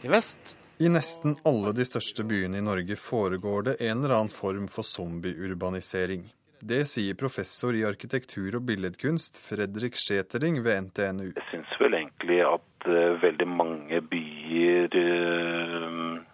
i 0.06 0.12
vest. 0.12 0.56
I 0.80 0.90
nesten 0.92 1.38
alle 1.48 1.72
de 1.72 1.86
største 1.88 2.26
byene 2.28 2.60
i 2.60 2.64
Norge 2.64 2.98
foregår 3.00 3.62
det 3.70 3.76
en 3.80 4.02
eller 4.04 4.18
annen 4.18 4.32
form 4.32 4.68
for 4.68 4.84
zombieurbanisering. 4.84 6.26
Det 6.60 6.82
sier 6.90 7.16
professor 7.16 7.76
i 7.78 7.86
arkitektur 7.88 8.58
og 8.58 8.66
billedkunst 8.68 9.38
Fredrik 9.40 9.96
Schetering 10.00 10.60
ved 10.66 10.90
NTNU. 10.90 11.30
Jeg 11.30 11.48
syns 11.52 11.76
vel 11.80 11.96
egentlig 12.00 12.42
at 12.48 12.88
uh, 12.90 13.16
veldig 13.24 13.48
mange 13.48 14.02
byer 14.12 14.98
uh, 15.00 16.25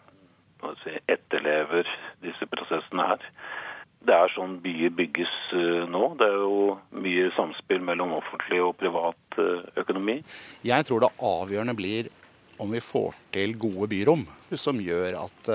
si, 0.83 0.95
etterlever 1.11 1.89
disse 2.23 2.47
prosessene 2.51 3.07
her. 3.13 3.27
Det 4.01 4.15
er 4.17 4.33
sånn 4.33 4.55
byer 4.63 4.93
bygges 4.97 5.33
uh, 5.53 5.83
nå. 5.89 6.13
Det 6.17 6.27
er 6.27 6.39
jo 6.41 6.77
mye 7.03 7.29
samspill 7.37 7.83
mellom 7.85 8.15
offentlig 8.17 8.61
og 8.65 8.75
privat 8.79 9.39
økonomi. 9.77 10.17
Jeg 10.65 10.87
tror 10.87 11.05
det 11.05 11.13
avgjørende 11.23 11.77
blir 11.77 12.09
om 12.61 12.73
vi 12.73 12.81
får 12.83 13.15
til 13.33 13.55
gode 13.61 13.87
byrom 13.93 14.25
som 14.59 14.81
gjør 14.81 15.15
at 15.21 15.51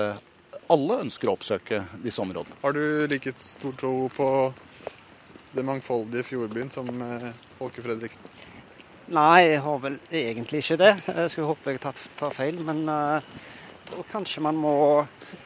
alle 0.73 0.97
ønsker 1.05 1.29
å 1.29 1.35
oppsøke 1.37 1.83
disse 2.03 2.19
områdene. 2.23 2.57
Har 2.63 2.75
du 2.75 3.07
like 3.07 3.31
stor 3.39 3.75
tro 3.79 3.93
på 4.11 4.27
det 5.55 5.63
mangfoldige 5.63 6.27
fjordbyen 6.27 6.73
som 6.73 6.89
Folke 7.59 7.85
Fredriksen? 7.85 8.27
Nei, 9.07 9.53
jeg 9.53 9.59
har 9.63 9.77
vel 9.79 9.93
egentlig 10.11 10.59
ikke 10.65 10.79
det. 10.81 10.89
Jeg 11.07 11.31
skulle 11.31 11.53
håpe 11.53 11.71
jeg 11.71 11.79
tar, 11.79 11.99
tar 12.19 12.33
feil. 12.35 12.57
Men 12.67 12.81
uh, 12.91 13.37
kanskje 14.11 14.43
man 14.45 14.57
må 14.59 14.73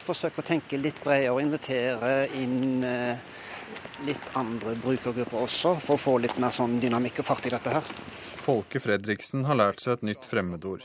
forsøke 0.02 0.42
å 0.42 0.46
tenke 0.46 0.78
litt 0.80 0.98
bredere 1.04 1.34
og 1.34 1.42
invitere 1.42 2.12
inn 2.38 2.84
uh, 2.84 3.18
litt 4.06 4.24
andre 4.38 4.74
brukergrupper 4.82 5.44
også, 5.44 5.76
for 5.82 5.96
å 5.96 6.00
få 6.00 6.16
litt 6.22 6.38
mer 6.42 6.54
sånn 6.54 6.78
dynamikk 6.82 7.22
og 7.22 7.28
fart 7.28 7.46
i 7.46 7.52
dette 7.54 7.74
her. 7.76 7.92
Folke 8.42 8.82
Fredriksen 8.82 9.46
har 9.46 9.58
lært 9.60 9.84
seg 9.84 9.98
et 9.98 10.08
nytt 10.10 10.26
fremmedord. 10.26 10.82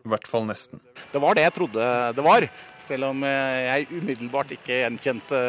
I 0.00 0.10
hvert 0.10 0.26
fall 0.26 0.46
nesten. 0.48 0.80
Det 1.12 1.20
var 1.22 1.36
det 1.36 1.44
jeg 1.44 1.54
trodde 1.58 1.86
det 2.16 2.24
var, 2.24 2.46
selv 2.80 3.10
om 3.10 3.24
jeg 3.26 3.86
umiddelbart 3.92 4.54
ikke 4.56 4.78
gjenkjente 4.80 5.40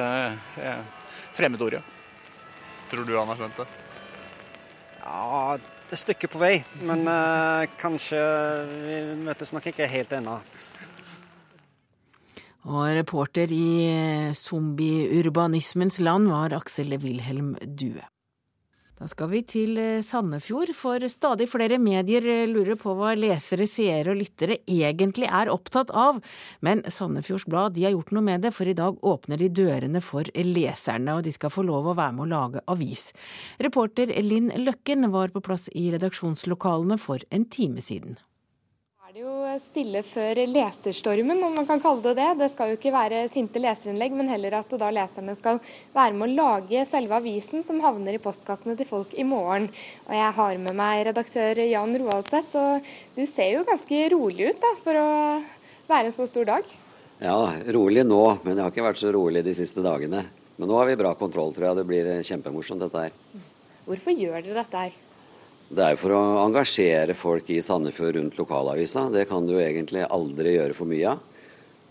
fremmedordet. 1.37 1.79
Tror 2.91 3.07
du 3.07 3.13
han 3.15 3.31
har 3.31 3.39
skjønt 3.39 3.61
det? 3.61 3.67
Ja, 4.99 5.55
et 5.55 6.01
stykke 6.03 6.29
på 6.33 6.41
vei. 6.43 6.57
Men 6.83 7.07
kanskje 7.79 8.19
vi 8.83 8.99
møtes 9.23 9.55
nok 9.55 9.71
ikke 9.71 9.87
helt 9.89 10.11
ennå. 10.19 10.41
Og 12.69 12.93
reporter 12.93 13.49
i 13.49 14.31
zombieurbanismens 14.37 15.97
land 16.03 16.29
var 16.29 16.53
Aksel 16.53 16.93
Wilhelm 17.01 17.55
Due. 17.65 18.03
Da 19.01 19.07
skal 19.09 19.31
vi 19.31 19.39
til 19.49 19.79
Sandefjord, 20.05 20.75
for 20.77 21.01
stadig 21.09 21.47
flere 21.49 21.79
medier 21.81 22.21
lurer 22.45 22.77
på 22.77 22.93
hva 22.93 23.15
lesere, 23.17 23.65
seere 23.65 24.13
og 24.13 24.19
lyttere 24.19 24.59
egentlig 24.69 25.25
er 25.25 25.49
opptatt 25.49 25.89
av. 25.89 26.19
Men 26.61 26.85
Sandefjords 26.85 27.47
Blad 27.49 27.73
de 27.73 27.87
har 27.87 27.95
gjort 27.95 28.13
noe 28.13 28.27
med 28.29 28.45
det, 28.45 28.53
for 28.53 28.69
i 28.69 28.77
dag 28.77 29.01
åpner 29.01 29.41
de 29.41 29.49
dørene 29.49 30.05
for 30.05 30.29
leserne, 30.37 31.17
og 31.17 31.25
de 31.25 31.33
skal 31.33 31.49
få 31.49 31.65
lov 31.65 31.89
å 31.89 31.97
være 31.97 32.13
med 32.19 32.27
å 32.27 32.31
lage 32.35 32.65
avis. 32.69 33.07
Reporter 33.57 34.13
Linn 34.21 34.53
Løkken 34.61 35.09
var 35.09 35.33
på 35.33 35.41
plass 35.49 35.65
i 35.73 35.89
redaksjonslokalene 35.95 37.01
for 37.01 37.25
en 37.33 37.49
time 37.49 37.81
siden 37.81 38.21
er 39.11 39.17
det 39.17 39.23
jo 39.25 39.55
stille 39.59 39.99
før 40.07 40.39
leserstormen, 40.47 41.41
om 41.43 41.57
man 41.57 41.65
kan 41.67 41.81
kalle 41.83 41.99
det 42.05 42.13
det. 42.15 42.27
Det 42.39 42.47
skal 42.53 42.69
jo 42.71 42.77
ikke 42.77 42.93
være 42.95 43.25
sinte 43.27 43.59
leserinnlegg, 43.59 44.13
men 44.15 44.29
heller 44.31 44.55
at 44.61 44.71
da 44.79 44.87
leserne 44.95 45.33
skal 45.35 45.59
være 45.91 46.15
med 46.15 46.29
å 46.29 46.37
lage 46.37 46.85
selve 46.87 47.17
avisen 47.17 47.65
som 47.67 47.81
havner 47.83 48.15
i 48.15 48.21
postkassene 48.23 48.77
til 48.79 48.87
folk 48.87 49.11
i 49.19 49.25
morgen. 49.27 49.67
Og 50.05 50.15
jeg 50.15 50.31
har 50.39 50.61
med 50.63 50.79
meg 50.79 51.03
redaktør 51.09 51.59
Jan 51.59 51.97
Roaldseth, 51.99 52.55
og 52.55 52.87
du 53.17 53.25
ser 53.27 53.57
jo 53.57 53.67
ganske 53.67 54.01
rolig 54.15 54.53
ut 54.53 54.63
da, 54.63 54.73
for 54.85 55.03
å 55.03 55.11
være 55.91 56.07
en 56.07 56.17
så 56.21 56.31
stor 56.31 56.47
dag. 56.53 56.73
Ja, 57.19 57.37
rolig 57.75 58.07
nå, 58.07 58.23
men 58.45 58.55
jeg 58.55 58.63
har 58.63 58.71
ikke 58.71 58.89
vært 58.93 59.03
så 59.03 59.11
rolig 59.11 59.43
de 59.43 59.59
siste 59.59 59.83
dagene. 59.83 60.23
Men 60.55 60.71
nå 60.71 60.79
har 60.79 60.87
vi 60.87 60.99
bra 61.03 61.17
kontroll, 61.19 61.51
tror 61.51 61.73
jeg. 61.73 61.81
Det 61.81 61.89
blir 61.91 62.13
kjempemorsomt 62.31 62.87
dette 62.87 63.09
her. 63.09 63.23
Hvorfor 63.91 64.15
gjør 64.15 64.39
dere 64.39 64.61
dette 64.63 64.87
her? 64.87 64.99
Det 65.71 65.83
er 65.87 65.95
for 65.95 66.11
å 66.11 66.21
engasjere 66.41 67.13
folk 67.15 67.47
i 67.53 67.61
Sandefjord 67.63 68.17
rundt 68.17 68.35
lokalavisa. 68.35 69.05
Det 69.07 69.23
kan 69.29 69.45
du 69.47 69.53
egentlig 69.55 70.01
aldri 70.03 70.57
gjøre 70.57 70.75
for 70.75 70.89
mye 70.89 71.13
av. 71.13 71.21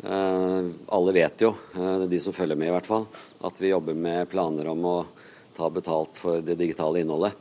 Uh, 0.00 0.68
alle 0.96 1.14
vet 1.16 1.40
jo, 1.44 1.54
uh, 1.76 2.04
de 2.08 2.18
som 2.20 2.34
følger 2.36 2.60
med 2.60 2.68
i 2.68 2.74
hvert 2.74 2.88
fall, 2.88 3.06
at 3.44 3.56
vi 3.60 3.70
jobber 3.72 3.96
med 3.96 4.28
planer 4.32 4.68
om 4.68 4.84
å 4.84 4.94
ta 5.56 5.68
betalt 5.72 6.20
for 6.20 6.44
det 6.44 6.58
digitale 6.60 7.00
innholdet. 7.00 7.32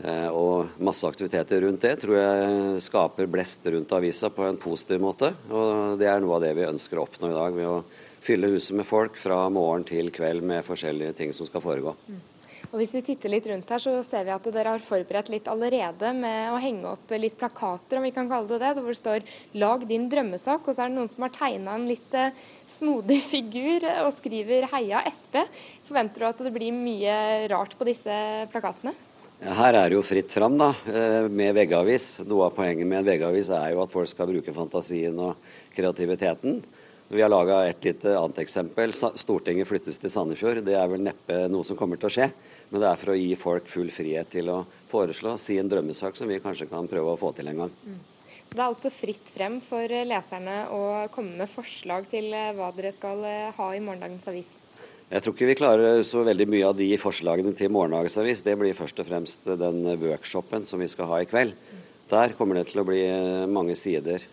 Uh, 0.00 0.28
og 0.32 0.80
masse 0.80 1.04
aktiviteter 1.08 1.60
rundt 1.64 1.84
det 1.84 1.94
tror 2.00 2.16
jeg 2.16 2.82
skaper 2.88 3.28
blest 3.28 3.68
rundt 3.68 3.92
avisa 3.96 4.32
på 4.32 4.48
en 4.48 4.60
positiv 4.60 5.04
måte. 5.04 5.34
Og 5.52 6.00
det 6.00 6.08
er 6.08 6.24
noe 6.24 6.38
av 6.38 6.44
det 6.46 6.54
vi 6.56 6.68
ønsker 6.70 6.96
å 6.96 7.04
oppnå 7.04 7.34
i 7.34 7.36
dag, 7.36 7.52
ved 7.60 7.68
å 7.68 7.84
fylle 8.24 8.52
huset 8.56 8.80
med 8.80 8.88
folk 8.88 9.20
fra 9.20 9.44
morgen 9.52 9.84
til 9.92 10.08
kveld 10.08 10.40
med 10.40 10.64
forskjellige 10.64 11.20
ting 11.20 11.36
som 11.36 11.48
skal 11.48 11.64
foregå. 11.68 11.96
Og 12.68 12.82
Hvis 12.82 12.92
vi 12.98 13.00
titter 13.00 13.32
litt 13.32 13.46
rundt 13.48 13.70
her, 13.72 13.80
så 13.80 13.94
ser 14.04 14.26
vi 14.26 14.32
at 14.34 14.46
dere 14.52 14.74
har 14.74 14.82
forberedt 14.84 15.30
litt 15.32 15.46
allerede 15.48 16.10
med 16.12 16.50
å 16.52 16.58
henge 16.60 16.90
opp 16.90 17.14
litt 17.16 17.38
plakater, 17.40 17.96
om 17.96 18.04
vi 18.04 18.12
kan 18.12 18.28
kalle 18.28 18.50
det 18.50 18.58
det, 18.60 18.82
hvor 18.84 18.92
det 18.92 19.00
står 19.00 19.24
'lag 19.56 19.86
din 19.88 20.04
drømmesak'. 20.12 20.68
Og 20.68 20.74
så 20.76 20.84
er 20.84 20.92
det 20.92 20.98
noen 20.98 21.08
som 21.08 21.24
har 21.24 21.32
tegna 21.32 21.74
en 21.74 21.88
litt 21.88 22.12
eh, 22.12 22.36
snodig 22.68 23.22
figur 23.34 23.88
og 24.04 24.12
skriver 24.20 24.68
'Heia 24.68 25.00
Sp'. 25.08 25.48
Forventer 25.88 26.20
du 26.20 26.26
at 26.28 26.44
det 26.44 26.52
blir 26.52 26.72
mye 26.76 27.48
rart 27.48 27.72
på 27.72 27.88
disse 27.88 28.12
plakatene? 28.52 28.92
Her 29.40 29.72
er 29.72 29.88
det 29.88 29.96
jo 29.96 30.02
fritt 30.02 30.32
fram 30.34 30.58
da, 30.58 30.74
med 31.30 31.54
veggavis. 31.54 32.26
Noe 32.26 32.50
av 32.50 32.56
poenget 32.56 32.84
med 32.84 32.98
en 32.98 33.06
veggavis 33.06 33.48
er 33.48 33.70
jo 33.70 33.84
at 33.84 33.92
folk 33.92 34.08
skal 34.10 34.26
bruke 34.26 34.52
fantasien 34.52 35.14
og 35.14 35.38
kreativiteten. 35.72 36.58
Vi 37.08 37.22
har 37.22 37.30
laga 37.30 37.62
et 37.64 37.84
lite 37.86 38.12
annet 38.18 38.42
eksempel. 38.42 38.92
Stortinget 38.92 39.68
flyttes 39.70 39.96
til 39.96 40.10
Sandefjord. 40.12 40.60
Det 40.66 40.74
er 40.76 40.90
vel 40.90 41.06
neppe 41.06 41.46
noe 41.48 41.64
som 41.64 41.78
kommer 41.78 41.96
til 41.96 42.10
å 42.10 42.12
skje. 42.12 42.26
Men 42.68 42.82
det 42.82 42.90
er 42.90 43.00
for 43.00 43.14
å 43.14 43.16
gi 43.16 43.32
folk 43.38 43.68
full 43.70 43.88
frihet 43.92 44.28
til 44.32 44.50
å 44.52 44.60
foreslå 44.90 45.34
sin 45.40 45.68
drømmesak, 45.70 46.16
som 46.16 46.28
vi 46.28 46.40
kanskje 46.42 46.68
kan 46.68 46.88
prøve 46.88 47.14
å 47.14 47.20
få 47.20 47.32
til 47.36 47.48
en 47.50 47.64
gang. 47.64 47.74
Mm. 47.86 47.98
Så 48.48 48.56
det 48.56 48.62
er 48.62 48.70
altså 48.70 48.90
fritt 48.92 49.28
frem 49.34 49.58
for 49.60 49.92
leserne 50.08 50.54
å 50.72 50.82
komme 51.12 51.36
med 51.36 51.50
forslag 51.52 52.06
til 52.08 52.30
eh, 52.32 52.54
hva 52.56 52.70
dere 52.72 52.94
skal 52.96 53.20
eh, 53.28 53.50
ha 53.52 53.66
i 53.76 53.82
morgendagens 53.84 54.24
avis? 54.30 54.54
Jeg 55.08 55.24
tror 55.24 55.34
ikke 55.34 55.48
vi 55.50 55.56
klarer 55.56 56.00
så 56.04 56.22
veldig 56.24 56.46
mye 56.48 56.68
av 56.68 56.76
de 56.76 56.88
forslagene 57.00 57.52
til 57.56 57.72
morgendagens 57.72 58.16
avis. 58.20 58.44
Det 58.44 58.56
blir 58.60 58.76
først 58.76 59.00
og 59.04 59.08
fremst 59.08 59.44
den 59.60 59.82
workshopen 60.00 60.64
som 60.68 60.80
vi 60.80 60.88
skal 60.88 61.08
ha 61.12 61.20
i 61.20 61.28
kveld. 61.28 61.56
Der 62.08 62.32
kommer 62.36 62.56
det 62.56 62.70
til 62.70 62.80
å 62.80 62.88
bli 62.88 63.02
eh, 63.04 63.44
mange 63.52 63.76
sider 63.76 64.24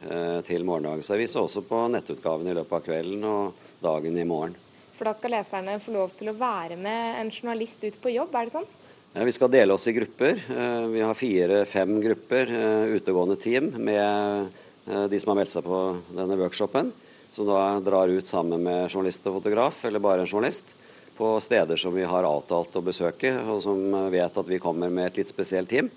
til 0.47 0.67
morgendagens 0.67 1.11
avis, 1.11 1.35
og 1.35 1.49
også 1.49 1.65
på 1.67 1.81
nettutgaven 1.91 2.47
i 2.51 2.55
løpet 2.55 2.79
av 2.79 2.87
kvelden 2.87 3.27
og 3.31 3.65
dagen 3.83 4.15
i 4.15 4.27
morgen. 4.27 4.55
For 4.95 5.09
da 5.09 5.11
skal 5.15 5.33
leserne 5.35 5.75
få 5.83 5.91
lov 5.91 6.13
til 6.15 6.31
å 6.31 6.37
være 6.39 6.77
med 6.79 7.19
en 7.19 7.31
journalist 7.33 7.83
ut 7.83 7.97
på 7.99 8.13
jobb, 8.15 8.31
er 8.31 8.47
det 8.47 8.55
sånn? 8.55 8.67
Vi 9.15 9.31
skal 9.35 9.51
dele 9.51 9.75
oss 9.75 9.87
i 9.87 9.93
grupper. 9.95 10.39
Eh, 10.51 10.85
vi 10.91 11.01
har 11.03 11.15
fire-fem 11.15 11.91
grupper 12.03 12.49
eh, 12.51 12.95
utegående 12.95 13.35
team 13.39 13.69
med 13.75 14.47
eh, 14.87 15.05
de 15.11 15.19
som 15.19 15.31
har 15.31 15.39
meldt 15.41 15.53
seg 15.53 15.63
på 15.67 15.77
denne 16.15 16.35
workshopen. 16.39 16.93
Som 17.35 17.47
da 17.47 17.61
drar 17.83 18.11
ut 18.11 18.27
sammen 18.27 18.63
med 18.63 18.89
journalist 18.89 19.27
og 19.27 19.37
fotograf, 19.41 19.83
eller 19.87 20.03
bare 20.03 20.23
en 20.23 20.31
journalist, 20.31 20.67
på 21.15 21.29
steder 21.43 21.79
som 21.79 21.95
vi 21.95 22.07
har 22.07 22.27
avtalt 22.27 22.75
å 22.75 22.83
besøke, 22.83 23.31
og 23.51 23.61
som 23.63 23.79
vet 24.11 24.35
at 24.39 24.51
vi 24.51 24.59
kommer 24.63 24.91
med 24.91 25.09
et 25.11 25.21
litt 25.21 25.31
spesielt 25.31 25.71
team. 25.71 25.87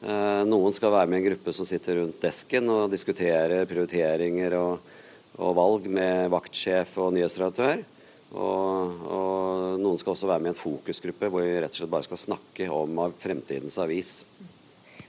Noen 0.00 0.74
skal 0.74 0.90
være 0.94 1.10
med 1.10 1.20
i 1.20 1.20
en 1.20 1.28
gruppe 1.28 1.52
som 1.54 1.66
sitter 1.68 2.00
rundt 2.00 2.22
desken 2.22 2.70
og 2.72 2.90
diskuterer 2.90 3.68
prioriteringer 3.70 4.56
og, 4.58 4.88
og 5.38 5.54
valg 5.58 5.86
med 5.92 6.30
vaktsjef 6.34 6.96
og 6.98 7.12
nyhetsredaktør. 7.14 7.84
Og, 8.30 9.00
og, 9.10 9.78
noen 9.82 9.98
skal 9.98 10.14
også 10.14 10.28
være 10.30 10.44
med 10.44 10.52
i 10.52 10.54
en 10.54 10.60
fokusgruppe 10.60 11.30
hvor 11.32 11.42
vi 11.42 11.56
rett 11.58 11.74
og 11.74 11.80
slett 11.80 11.90
bare 11.90 12.06
skal 12.06 12.20
snakke 12.24 12.68
om 12.70 13.00
fremtidens 13.18 13.78
avis. 13.82 14.20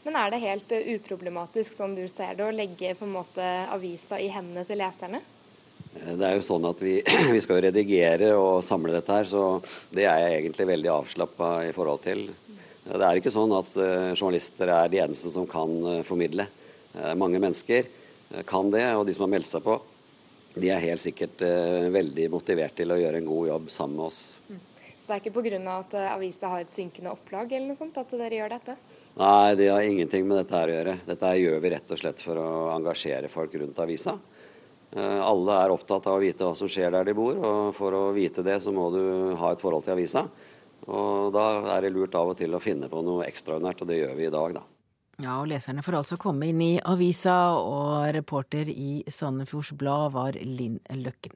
Men 0.01 0.18
er 0.18 0.32
det 0.34 0.42
helt 0.42 0.72
uproblematisk, 0.96 1.75
som 1.78 1.94
du 1.94 2.01
ser 2.10 2.34
det, 2.38 2.48
å 2.48 2.56
legge 2.56 2.96
på 2.98 3.06
en 3.06 3.13
måte 3.13 3.51
avisa 3.70 4.18
i 4.18 4.32
hendene 4.34 4.66
til 4.66 4.82
leserne? 4.82 5.22
Det 5.92 6.24
er 6.25 6.38
jo 6.38 6.46
sånn 6.48 6.66
at 6.66 6.82
vi, 6.82 6.96
vi 7.36 7.44
skal 7.44 7.62
redigere 7.68 8.32
og 8.40 8.63
samle 8.66 8.96
dette 8.96 9.20
her, 9.20 9.30
så 9.30 9.60
det 9.94 10.08
er 10.10 10.24
jeg 10.24 10.40
egentlig 10.40 10.72
veldig 10.72 10.94
avslappa 10.96 11.51
i 11.68 11.75
forhold 11.75 12.01
til. 12.08 12.25
Det 12.88 13.06
er 13.06 13.20
ikke 13.20 13.34
sånn 13.34 13.54
at 13.54 13.70
journalister 14.18 14.72
er 14.74 14.90
de 14.90 15.04
eneste 15.04 15.30
som 15.30 15.46
kan 15.50 16.01
formidle. 16.08 16.48
Mange 17.16 17.40
mennesker 17.40 17.86
kan 18.50 18.72
det, 18.74 18.88
og 18.98 19.06
de 19.06 19.13
som 19.13 19.28
har 19.28 19.36
meldt 19.36 19.51
seg 19.51 19.62
på, 19.62 19.78
de 20.53 20.70
er 20.72 20.84
helt 20.84 21.03
sikkert 21.03 21.41
eh, 21.46 21.88
veldig 21.93 22.27
motivert 22.34 22.75
til 22.75 22.91
å 22.91 23.00
gjøre 23.00 23.22
en 23.22 23.29
god 23.29 23.48
jobb 23.48 23.70
sammen 23.72 24.00
med 24.00 24.08
oss. 24.10 24.22
Mm. 24.50 24.60
Så 25.01 25.08
det 25.08 25.15
er 25.15 25.22
ikke 25.24 25.36
pga. 25.38 25.60
at 25.77 25.93
uh, 25.96 26.08
avisa 26.13 26.51
har 26.51 26.65
et 26.65 26.74
synkende 26.74 27.13
opplag 27.13 27.51
eller 27.51 27.72
noe 27.72 27.79
sånt 27.79 27.98
at 27.98 28.12
dere 28.12 28.38
gjør 28.38 28.51
dette? 28.53 28.75
Nei, 29.17 29.55
det 29.60 29.70
har 29.72 29.84
ingenting 29.84 30.27
med 30.27 30.41
dette 30.41 30.55
her 30.55 30.72
å 30.72 30.75
gjøre. 30.75 30.98
Dette 31.08 31.31
gjør 31.39 31.63
vi 31.63 31.72
rett 31.74 31.96
og 31.96 32.00
slett 32.00 32.22
for 32.24 32.39
å 32.39 32.51
engasjere 32.75 33.31
folk 33.31 33.55
rundt 33.60 33.81
avisa. 33.84 34.17
Uh, 34.91 35.20
alle 35.24 35.58
er 35.63 35.74
opptatt 35.74 36.08
av 36.12 36.20
å 36.20 36.24
vite 36.24 36.48
hva 36.48 36.53
som 36.58 36.70
skjer 36.72 36.91
der 36.93 37.08
de 37.08 37.15
bor, 37.15 37.36
og 37.36 37.72
for 37.75 37.96
å 37.96 38.03
vite 38.15 38.43
det 38.46 38.60
så 38.63 38.75
må 38.75 38.89
du 38.93 39.03
ha 39.39 39.53
et 39.53 39.63
forhold 39.63 39.88
til 39.88 39.96
avisa. 39.96 40.27
Og 40.91 41.31
da 41.36 41.48
er 41.77 41.86
det 41.86 41.93
lurt 41.96 42.15
av 42.17 42.34
og 42.34 42.39
til 42.39 42.53
å 42.58 42.62
finne 42.63 42.89
på 42.91 43.03
noe 43.05 43.27
ekstraordinært, 43.27 43.84
og 43.84 43.91
det 43.91 44.01
gjør 44.01 44.15
vi 44.17 44.27
i 44.27 44.34
dag, 44.34 44.60
da. 44.60 44.67
Ja, 45.22 45.36
og 45.38 45.51
leserne 45.51 45.84
får 45.86 46.00
altså 46.00 46.18
komme 46.18 46.48
inn 46.50 46.62
i 46.66 46.80
avisa, 46.82 47.54
og 47.54 48.10
reporter 48.16 48.70
i 48.72 49.04
Sandefjords 49.06 49.75
Blad 49.78 50.16
var 50.16 50.38
Linn 50.42 50.80
Løkken. 50.98 51.36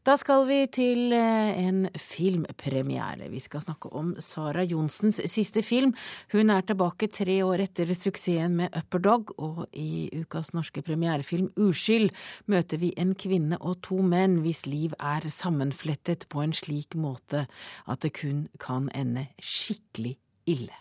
Da 0.00 0.14
skal 0.16 0.46
vi 0.48 0.62
til 0.72 1.12
eh, 1.12 1.50
en 1.60 1.82
filmpremiere. 1.92 3.28
Vi 3.28 3.42
skal 3.44 3.60
snakke 3.66 3.90
om 3.92 4.14
Sara 4.16 4.64
Johnsens 4.64 5.20
siste 5.28 5.60
film. 5.60 5.92
Hun 6.32 6.48
er 6.54 6.64
tilbake 6.64 7.10
tre 7.12 7.36
år 7.44 7.66
etter 7.66 7.92
suksessen 7.92 8.56
med 8.62 8.72
Upper 8.80 9.04
Dog, 9.04 9.34
og 9.36 9.66
i 9.76 10.08
ukas 10.22 10.54
norske 10.56 10.80
premierefilm 10.86 11.52
Uskyld 11.60 12.16
møter 12.48 12.80
vi 12.80 12.94
en 12.96 13.12
kvinne 13.12 13.60
og 13.60 13.82
to 13.84 14.00
menn 14.00 14.40
hvis 14.40 14.64
liv 14.64 14.96
er 14.96 15.28
sammenflettet 15.28 16.30
på 16.32 16.46
en 16.46 16.56
slik 16.56 16.96
måte 16.96 17.44
at 17.84 18.00
det 18.00 18.16
kun 18.22 18.46
kan 18.56 18.88
ende 18.96 19.28
skikkelig 19.36 20.16
ille. 20.48 20.72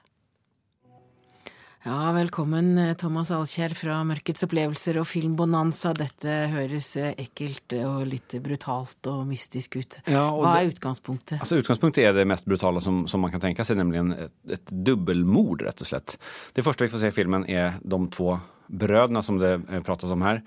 Ja, 1.79 2.09
velkommen 2.11 2.73
Thomas 2.99 3.29
Alkjær 3.31 3.71
fra 3.71 4.01
Mørkets 4.03 4.43
opplevelser 4.43 4.97
og 4.99 5.05
Filmbonanza. 5.07 5.93
Dette 5.95 6.33
høres 6.51 6.89
ekkelt 6.99 7.71
og 7.79 8.01
litt 8.09 8.35
brutalt 8.43 9.07
og 9.07 9.21
mystisk 9.29 9.77
ut. 9.79 9.95
Ja, 10.03 10.25
og 10.27 10.43
Hva 10.43 10.57
er 10.59 10.73
utgangspunktet? 10.73 11.37
Altså, 11.39 11.61
utgangspunktet 11.61 12.03
er 12.03 12.17
det 12.17 12.27
mest 12.27 12.49
brutale 12.51 12.83
som, 12.83 13.05
som 13.07 13.23
man 13.23 13.31
kan 13.31 13.45
tenke 13.45 13.63
seg, 13.63 13.79
nemlig 13.79 14.03
et, 14.25 14.35
et 14.57 14.73
dobbeltmord, 14.89 15.63
rett 15.69 15.79
og 15.79 15.87
slett. 15.87 16.17
Det 16.51 16.67
første 16.67 16.83
vi 16.83 16.91
får 16.91 17.05
se 17.05 17.13
i 17.13 17.15
filmen, 17.15 17.47
er 17.47 17.79
de 17.79 18.01
to 18.11 18.35
brødrene 18.67 19.23
som 19.23 19.39
det 19.39 19.55
prates 19.87 20.11
om 20.11 20.27
her. 20.27 20.43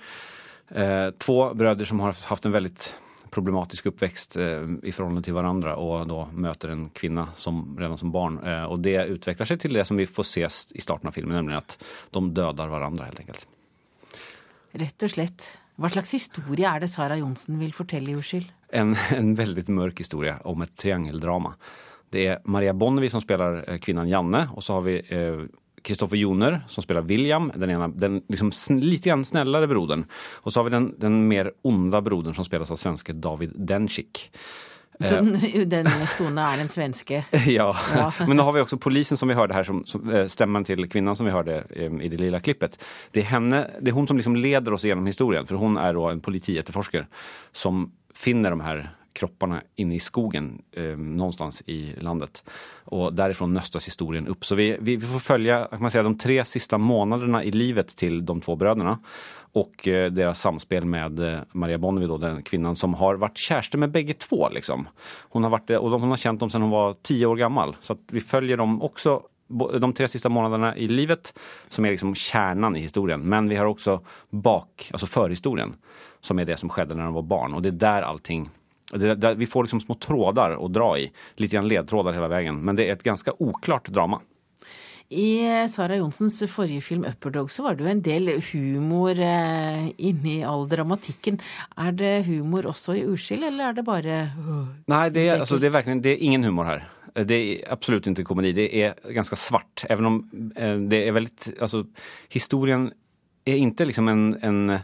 Eh, 0.69 1.09
to 1.17 1.39
brødre 1.57 1.89
som 1.89 2.05
har 2.05 2.13
hatt 2.29 2.45
en 2.45 2.59
veldig 2.61 2.77
problematisk 3.33 3.87
uppväxt 3.87 4.37
eh, 4.37 4.45
i 4.83 4.93
förhållande 4.93 5.23
till 5.23 5.33
varandra 5.33 5.77
och 5.77 6.07
då 6.07 6.29
möter 6.35 6.69
en 6.69 6.91
kvinna 6.91 7.29
som, 7.37 7.77
redan 7.79 7.99
som 7.99 8.13
barn. 8.13 8.39
Eh, 8.45 8.65
och 8.65 8.79
det 8.79 9.05
utvecklar 9.05 9.47
sig 9.47 9.59
till 9.59 9.73
det 9.73 9.85
som 9.85 9.97
vi 9.97 10.07
får 10.07 10.23
se 10.23 10.49
i 10.75 10.81
starten 10.81 11.09
av 11.09 11.13
filmen, 11.13 11.37
nämligen 11.37 11.59
att 11.59 11.85
de 12.11 12.35
dödar 12.35 12.69
varandra 12.69 13.05
helt 13.05 13.21
enkelt. 13.21 13.47
Rett 14.73 15.03
og 15.05 15.11
slett. 15.13 15.47
Hva 15.77 15.89
slags 15.93 16.15
historie 16.15 16.69
er 16.69 16.81
det 16.81 16.89
Sara 16.89 17.17
Johnsen 17.21 17.59
vil 17.61 17.73
fortelle 17.77 18.13
i 18.13 18.17
Uskyld? 18.17 18.49
En, 18.73 18.95
en 19.17 19.35
veldig 19.37 19.67
mørk 19.73 20.01
historie 20.05 20.37
om 20.49 20.65
et 20.65 20.73
triangeldrama. 20.77 21.55
Det 22.13 22.25
er 22.29 22.41
Maria 22.45 22.73
Bonnevie 22.77 23.13
som 23.13 23.25
spiller 23.25 23.63
eh, 23.67 23.81
kvinnen 23.81 24.09
Janne, 24.09 24.47
og 24.53 24.65
så 24.65 24.79
har 24.79 24.87
vi 24.89 24.99
eh, 25.01 25.45
Kristoffer 25.83 26.17
Joner 26.17 26.61
som 26.69 26.83
spelar 26.83 27.03
William, 27.03 27.53
den, 27.55 27.71
ena, 27.71 27.89
den 27.89 28.23
liksom 28.29 28.53
lite 28.79 29.09
grann 29.09 29.25
snällare 29.25 29.67
brodern. 29.67 30.07
Och 30.15 30.53
så 30.53 30.61
har 30.61 30.65
vi 30.65 30.71
den, 30.71 30.95
den 30.99 31.29
mer 31.29 31.53
onda 31.63 32.01
brodern 32.01 32.35
som 32.35 32.45
spelas 32.45 32.71
av 32.71 32.77
svenske 32.77 33.13
David 33.13 33.53
Dencik. 33.55 34.31
Så 35.01 35.15
eh, 35.55 35.67
den 35.67 35.89
stående 36.07 36.43
er 36.43 36.63
den 36.63 36.69
svenske? 36.69 37.25
ja. 37.47 37.69
ja. 37.95 38.13
men 38.27 38.37
nå 38.37 38.47
har 38.47 38.57
vi 38.57 38.63
også 38.65 38.79
polisen 38.83 39.19
som 39.19 39.31
vi 39.31 39.37
hørte 39.39 39.57
her, 39.57 39.67
som, 39.67 39.83
som 39.89 40.09
eh, 40.11 40.27
stemmen 40.31 40.67
til 40.69 40.87
kvinnen 40.91 41.17
som 41.19 41.29
vi 41.29 41.35
hørte 41.35 41.63
um, 41.89 42.01
i 42.03 42.11
det 42.13 42.21
lilla 42.21 42.43
klippet. 42.45 42.79
Det 43.15 43.25
er, 43.25 43.31
henne, 43.35 43.65
det 43.81 43.93
er 43.93 43.99
hun 43.99 44.09
som 44.11 44.21
liksom 44.21 44.37
leder 44.39 44.75
oss 44.75 44.87
gjennom 44.87 45.09
historien, 45.11 45.49
for 45.49 45.61
hun 45.61 45.79
er 45.81 45.99
en 46.11 46.23
politietterforsker 46.25 47.09
som 47.57 47.89
finner 48.15 48.55
de 48.55 48.67
her 48.67 48.83
kropparna 49.13 49.63
inne 49.75 49.95
i 49.95 50.01
skogen 50.01 50.63
eh, 50.73 50.97
någonstans 50.97 51.63
i 51.67 51.95
landet. 52.01 52.45
Och 52.85 53.15
därifrån 53.15 53.55
nöstas 53.55 53.87
historien 53.87 54.27
upp. 54.27 54.45
Så 54.45 54.55
vi, 54.55 54.77
vi, 54.81 54.97
vi 54.97 55.07
får 55.07 55.19
följa 55.19 55.69
kan 55.71 55.83
man 55.83 55.91
säga, 55.91 56.03
de 56.03 56.19
tre 56.19 56.45
sista 56.45 56.79
månaderna 56.79 57.45
i 57.45 57.51
livet 57.51 57.97
till 57.97 58.27
de 58.27 58.41
två 58.41 58.57
bröderna 58.57 58.99
och 59.53 59.89
eh, 59.89 60.13
deras 60.13 60.41
samspel 60.41 60.85
med 60.85 61.21
eh, 61.21 61.41
Maria 61.53 61.79
Bonnevie, 61.79 62.09
då, 62.09 62.19
den 62.19 62.43
kvinnan 62.43 62.77
som 62.77 62.95
har 62.95 63.15
varit 63.15 63.39
kärste 63.39 63.79
med 63.79 63.91
bägge 63.91 64.15
två. 64.15 64.49
Liksom. 64.49 64.89
Hon, 65.29 65.43
har 65.45 65.51
varit, 65.51 65.71
har 65.71 66.17
känt 66.17 66.41
dem 66.41 66.51
sedan 66.51 66.63
hon 66.63 66.71
var 66.71 66.97
tio 67.03 67.27
år 67.27 67.37
gammal. 67.37 67.77
Så 67.81 67.97
vi 68.11 68.21
följer 68.21 68.57
dem 68.57 68.83
också 68.83 69.23
de 69.81 69.93
tre 69.93 70.09
sista 70.09 70.29
månaderna 70.29 70.77
i 70.77 70.89
livet 70.89 71.39
som 71.69 71.85
är 71.85 71.91
liksom 71.91 72.15
kärnan 72.15 72.77
i 72.77 72.81
historien. 72.81 73.21
Men 73.21 73.49
vi 73.49 73.57
har 73.57 73.67
också 73.67 74.01
bak, 74.31 74.91
alltså 74.93 75.07
förhistorien 75.07 75.75
som 76.21 76.39
är 76.39 76.45
det 76.45 76.57
som 76.57 76.69
skedde 76.69 76.95
när 76.95 77.05
de 77.05 77.15
var 77.15 77.23
barn. 77.23 77.55
Och 77.55 77.63
det 77.63 77.69
är 77.69 77.73
där 77.73 78.03
allting 78.03 78.51
det, 78.93 79.35
vi 79.41 79.49
får 79.49 79.69
liksom 79.69 79.81
små 79.81 79.97
tråder 80.01 80.59
å 80.61 80.69
dra 80.69 80.93
i. 81.01 81.09
Litt 81.41 81.55
grann 81.55 81.69
ledtråder 81.71 82.17
hele 82.19 82.29
veien. 82.33 82.61
Men 82.61 82.77
det 82.77 82.89
er 82.89 82.99
et 82.99 83.07
ganske 83.07 83.35
oklart 83.41 83.89
drama. 83.93 84.21
I 85.13 85.45
eh, 85.45 85.67
Sara 85.69 85.97
Johnsens 85.97 86.39
forrige 86.49 86.81
film 86.81 87.05
'Upper 87.05 87.31
Dog' 87.31 87.51
så 87.53 87.67
var 87.67 87.77
det 87.77 87.85
jo 87.85 87.91
en 87.91 88.03
del 88.05 88.31
humor 88.53 89.19
eh, 89.19 89.91
inni 89.99 90.41
all 90.47 90.65
dramatikken. 90.69 91.41
Er 91.77 91.93
det 91.93 92.15
humor 92.29 92.71
også 92.71 92.97
i 92.97 93.05
'Uskyld', 93.05 93.45
eller 93.51 93.69
er 93.69 93.77
det 93.77 93.85
bare 93.85 94.19
uh, 94.39 94.73
Nei, 94.89 95.09
det 95.13 95.29
er, 95.29 95.39
altså, 95.41 95.59
det 95.61 95.69
er, 95.69 95.77
virkelig, 95.77 96.03
det 96.05 96.15
er 96.15 96.25
ingen 96.25 96.45
humor 96.49 96.71
her. 96.71 96.89
Det 97.13 97.37
er 97.37 97.73
absolutt 97.75 98.09
ikke 98.09 98.25
komedi. 98.25 98.55
Det 98.57 98.71
er 98.73 98.97
ganske 99.13 99.37
svart. 99.37 99.85
Even 99.93 100.09
om 100.09 100.19
eh, 100.57 100.79
det 100.89 101.07
er 101.07 101.13
veldig 101.13 101.59
Altså, 101.61 101.85
historien 102.33 102.89
er 103.45 103.59
ikke 103.59 103.91
liksom 103.91 104.09
en, 104.09 104.25
en 104.41 104.79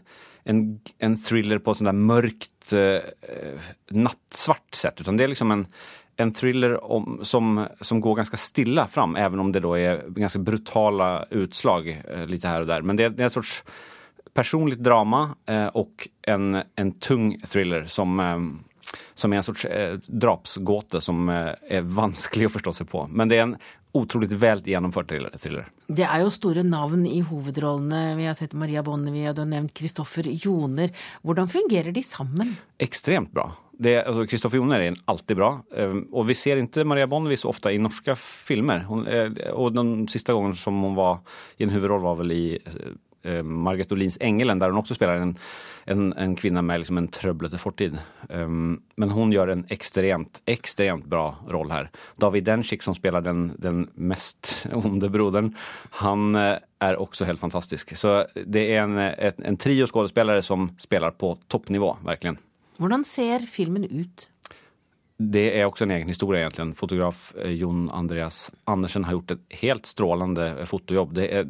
en, 0.49 0.81
en 0.99 1.17
thriller 1.21 1.61
på 1.61 1.75
sånn 1.77 1.91
der 1.91 1.97
mørkt, 1.97 2.73
uh, 2.73 3.71
nattsvart 3.93 4.77
sett. 4.77 5.03
Utan 5.03 5.19
det 5.19 5.27
er 5.27 5.33
liksom 5.35 5.53
en, 5.53 5.67
en 6.17 6.33
thriller 6.35 6.79
om, 6.85 7.19
som, 7.23 7.67
som, 7.81 8.01
går 8.05 8.23
ganske 8.23 8.41
stille 8.41 8.87
fram, 8.89 9.17
even 9.21 9.45
om 9.45 9.53
det 9.53 9.63
da 9.67 9.75
er 9.77 10.07
ganske 10.17 10.41
brutale 10.45 11.11
utslag 11.43 11.91
uh, 11.93 12.25
litt 12.31 12.49
her 12.49 12.65
og 12.65 12.73
der. 12.73 12.87
Men 12.87 13.01
det, 13.01 13.13
det 13.19 13.27
er 13.27 13.29
en 13.29 13.37
sorts 13.37 13.61
personlig 14.37 14.81
drama 14.81 15.27
uh, 15.51 15.69
og 15.77 16.09
en, 16.31 16.63
en, 16.63 16.95
tung 17.03 17.35
thriller 17.45 17.85
som, 17.93 18.17
som 19.19 19.33
er 19.33 19.43
en 19.43 19.47
sorts 19.47 19.67
drapsgåte 20.09 21.03
som 21.05 21.29
er 21.29 21.85
vanskelig 21.85 22.49
å 22.49 22.57
forstå 22.57 22.77
seg 22.81 22.89
på. 22.93 23.05
Men 23.13 23.29
det 23.29 23.41
er 23.41 23.47
en 23.51 23.57
utrolig 23.97 24.29
vel 24.39 24.61
gjennomført 24.67 25.13
thriller. 25.41 25.71
Det 25.89 26.05
er 26.05 26.23
jo 26.23 26.33
store 26.33 26.65
navn 26.67 27.07
i 27.09 27.21
hovedrollene. 27.25 28.17
Vi 28.19 28.27
har 28.29 28.37
sett 28.39 28.57
Maria 28.59 28.83
Bonnevie, 28.85 29.33
du 29.33 29.43
har 29.45 29.49
nevnt 29.51 29.75
Kristoffer 29.77 30.29
Joner. 30.29 30.93
Hvordan 31.25 31.49
fungerer 31.53 31.95
de 31.95 32.05
sammen? 32.05 32.57
Ekstremt 32.83 33.33
bra. 33.33 33.49
Kristoffer 33.79 34.59
altså, 34.59 34.59
Joner 34.59 34.83
er 34.83 35.01
alltid 35.09 35.39
bra. 35.39 35.51
Ehm, 35.73 36.05
og 36.13 36.27
vi 36.29 36.37
ser 36.37 36.61
ikke 36.61 36.85
Maria 36.89 37.09
Bonnevie 37.11 37.41
så 37.41 37.53
ofte 37.53 37.73
i 37.73 37.81
norske 37.81 38.17
filmer. 38.19 38.85
Hun, 38.89 39.07
og 39.55 39.75
den 39.77 39.93
siste 40.11 40.35
gangen 40.37 40.57
som 40.59 40.81
hun 40.83 40.99
var 40.99 41.23
i 41.59 41.67
en 41.67 41.73
hovedrolle, 41.73 42.05
var 42.05 42.19
vel 42.21 42.35
i 42.35 42.47
eh, 43.29 43.43
Margret 43.45 43.93
Olins 43.93 44.19
'Engelen', 44.19 44.61
der 44.61 44.73
hun 44.73 44.81
også 44.81 44.97
spiller 44.97 45.21
en 45.23 45.37
en, 45.89 46.13
en 46.13 46.37
kvinne 46.37 46.63
med 46.63 46.83
liksom 46.83 46.99
en 47.01 47.09
trøblete 47.09 47.59
fortid. 47.61 47.97
Um, 48.29 48.81
men 49.01 49.13
hun 49.15 49.33
gjør 49.33 49.55
en 49.55 49.65
ekstremt, 49.73 50.43
ekstremt 50.45 51.07
bra 51.09 51.31
roll 51.49 51.73
her. 51.73 51.89
David 52.21 52.45
Dencik, 52.45 52.85
som 52.85 52.97
spiller 52.97 53.25
den, 53.25 53.55
den 53.59 53.87
mest 53.95 54.67
onde 54.77 55.09
broderen, 55.13 55.55
han 56.03 56.37
er 56.37 57.01
også 57.01 57.25
helt 57.29 57.41
fantastisk. 57.41 57.97
Så 57.97 58.21
det 58.37 58.67
er 58.69 58.85
en, 58.85 58.99
en, 59.01 59.45
en 59.53 59.61
trio 59.61 59.89
skuespillere 59.89 60.45
som 60.45 60.71
spiller 60.81 61.17
på 61.17 61.35
toppnivå, 61.49 61.95
virkelig. 62.07 62.37
Hvordan 62.79 63.07
ser 63.09 63.47
filmen 63.51 63.89
ut? 63.89 64.29
Det 65.19 65.49
er 65.51 65.65
også 65.67 65.89
en 65.89 65.97
egen 65.97 66.11
historie, 66.13 66.45
egentlig. 66.45 66.77
Fotograf 66.79 67.33
eh, 67.35 67.57
Jon 67.59 67.89
Andreas 67.91 68.53
Andersen 68.71 69.09
har 69.09 69.17
gjort 69.17 69.35
et 69.35 69.57
helt 69.65 69.89
strålende 69.91 70.53
fotojobb. 70.71 71.17
Det 71.17 71.27
er 71.41 71.49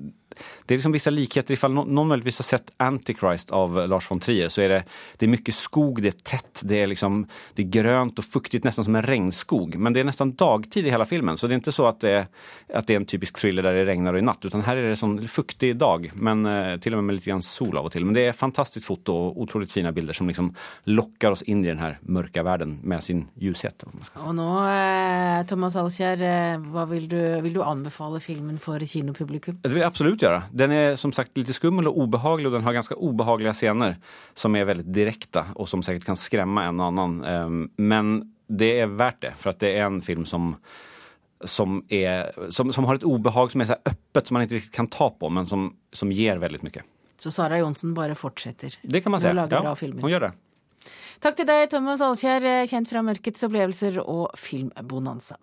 det 0.66 0.74
är 0.74 0.78
liksom 0.78 0.92
vissa 0.92 1.10
likheter. 1.10 1.54
Ifall 1.54 1.72
någon 1.72 2.08
möjligtvis 2.08 2.38
har 2.38 2.44
sett 2.44 2.72
Antichrist 2.76 3.50
av 3.50 3.88
Lars 3.88 4.10
von 4.10 4.20
Trier 4.20 4.48
så 4.48 4.60
är 4.60 4.68
det, 4.68 4.84
det 5.16 5.26
är 5.26 5.30
mycket 5.30 5.54
skog, 5.54 6.02
det 6.02 6.08
är 6.08 6.18
tätt, 6.22 6.60
det 6.64 6.82
är, 6.82 6.86
liksom, 6.86 7.26
det 7.54 7.62
är 7.62 7.66
grönt 7.66 8.18
och 8.18 8.24
fuktigt, 8.24 8.64
nästan 8.64 8.84
som 8.84 8.96
en 8.96 9.02
regnskog. 9.02 9.76
Men 9.76 9.92
det 9.92 10.00
är 10.00 10.04
nästan 10.04 10.34
dagtid 10.34 10.86
i 10.86 10.90
hela 10.90 11.06
filmen, 11.06 11.36
så 11.36 11.46
det 11.46 11.52
är 11.52 11.54
inte 11.54 11.72
så 11.72 11.86
att 11.86 12.00
det, 12.00 12.10
är, 12.10 12.26
att 12.74 12.86
det 12.86 12.94
är 12.94 12.96
en 12.96 13.06
typisk 13.06 13.40
thriller 13.40 13.62
där 13.62 13.74
det 13.74 13.84
regnar 13.84 14.12
och 14.12 14.18
är 14.18 14.22
natt, 14.22 14.44
utan 14.44 14.60
här 14.60 14.76
är 14.76 14.88
det 14.88 14.96
sån 14.96 15.28
fuktig 15.28 15.76
dag, 15.76 16.10
men 16.14 16.46
eh, 16.46 16.76
till 16.78 16.92
och 16.92 16.96
med 16.96 17.08
med 17.08 17.14
lite 17.14 17.30
grann 17.30 17.42
sol 17.42 17.76
av 17.76 17.84
och 17.84 17.92
till. 17.92 18.04
Men 18.04 18.14
det 18.14 18.26
är 18.26 18.32
fantastiskt 18.32 18.86
foto 18.86 19.12
och 19.12 19.40
otroligt 19.40 19.72
fina 19.72 19.92
bilder 19.92 20.12
som 20.12 20.28
liksom 20.28 20.54
lockar 20.84 21.30
oss 21.30 21.42
in 21.42 21.64
i 21.64 21.68
den 21.68 21.78
här 21.78 21.98
mörka 22.02 22.42
världen 22.42 22.78
med 22.82 23.04
sin 23.04 23.28
ljushet. 23.34 23.84
Og 24.24 24.34
nå, 24.34 24.48
eh, 24.68 25.46
Thomas 25.48 25.76
Alkjær, 25.76 26.20
eh, 26.20 26.58
hva 26.60 26.84
vil 26.90 27.08
du, 27.08 27.20
vil 27.40 27.54
du 27.54 27.62
anbefale 27.64 28.20
filmen 28.20 28.58
for 28.58 28.78
kinopublikum? 28.78 29.60
Det 29.62 29.72
vil 29.72 29.80
jeg 29.80 29.88
absolutt 29.88 30.22
gjøre 30.22 30.27
göra. 30.28 30.42
Den 30.52 30.72
är 30.72 30.96
som 30.96 31.12
sagt 31.12 31.36
lite 31.36 31.52
skummel 31.52 31.88
och 31.88 31.98
obehaglig 31.98 32.46
och 32.46 32.52
den 32.52 32.64
har 32.64 32.72
ganska 32.72 32.94
obehagliga 32.94 33.52
scener 33.52 33.96
som 34.34 34.56
är 34.56 34.64
väldigt 34.64 34.92
direkta 34.94 35.46
och 35.54 35.68
som 35.68 35.82
säkert 35.82 36.04
kan 36.04 36.16
skrämma 36.16 36.64
en 36.64 36.80
och 36.80 36.86
annan. 36.86 37.24
Ehm, 37.24 37.70
men 37.76 38.32
det 38.46 38.80
är 38.80 38.86
värt 38.86 39.20
det, 39.20 39.34
för 39.38 39.50
att 39.50 39.60
det 39.60 39.78
är 39.78 39.84
en 39.84 40.00
film 40.00 40.26
som 40.26 40.56
som, 41.44 41.84
är, 41.88 42.50
som, 42.50 42.72
som 42.72 42.84
har 42.84 42.94
et 42.94 43.04
obehag 43.04 43.52
som 43.52 43.60
er 43.60 43.64
så 43.64 43.76
öppet, 43.86 44.26
som 44.26 44.34
man 44.34 44.42
ikke 44.42 44.56
riktigt 44.58 44.74
kan 44.74 44.86
ta 44.90 45.10
på, 45.10 45.28
men 45.30 45.46
som, 45.46 45.68
som 45.92 46.12
ger 46.12 46.40
veldig 46.42 46.64
mye. 46.66 46.82
Så 47.18 47.30
Sara 47.30 47.58
Johnsen 47.58 47.94
bare 47.94 48.14
fortsetter 48.18 48.74
Det 48.82 49.00
kan 49.00 49.14
man 49.14 49.20
si. 49.20 49.28
Ja, 49.28 49.74
hun 49.78 50.10
gjør 50.10 50.28
det. 50.28 50.32
Takk 51.22 51.38
til 51.38 51.48
deg, 51.48 51.66
Thomas 51.70 52.02
Alkjær, 52.02 52.46
kjent 52.70 52.90
fra 52.90 53.02
Mørkets 53.02 53.42
opplevelser 53.46 53.98
og 54.04 54.34
Filmbonanza. 54.38 55.38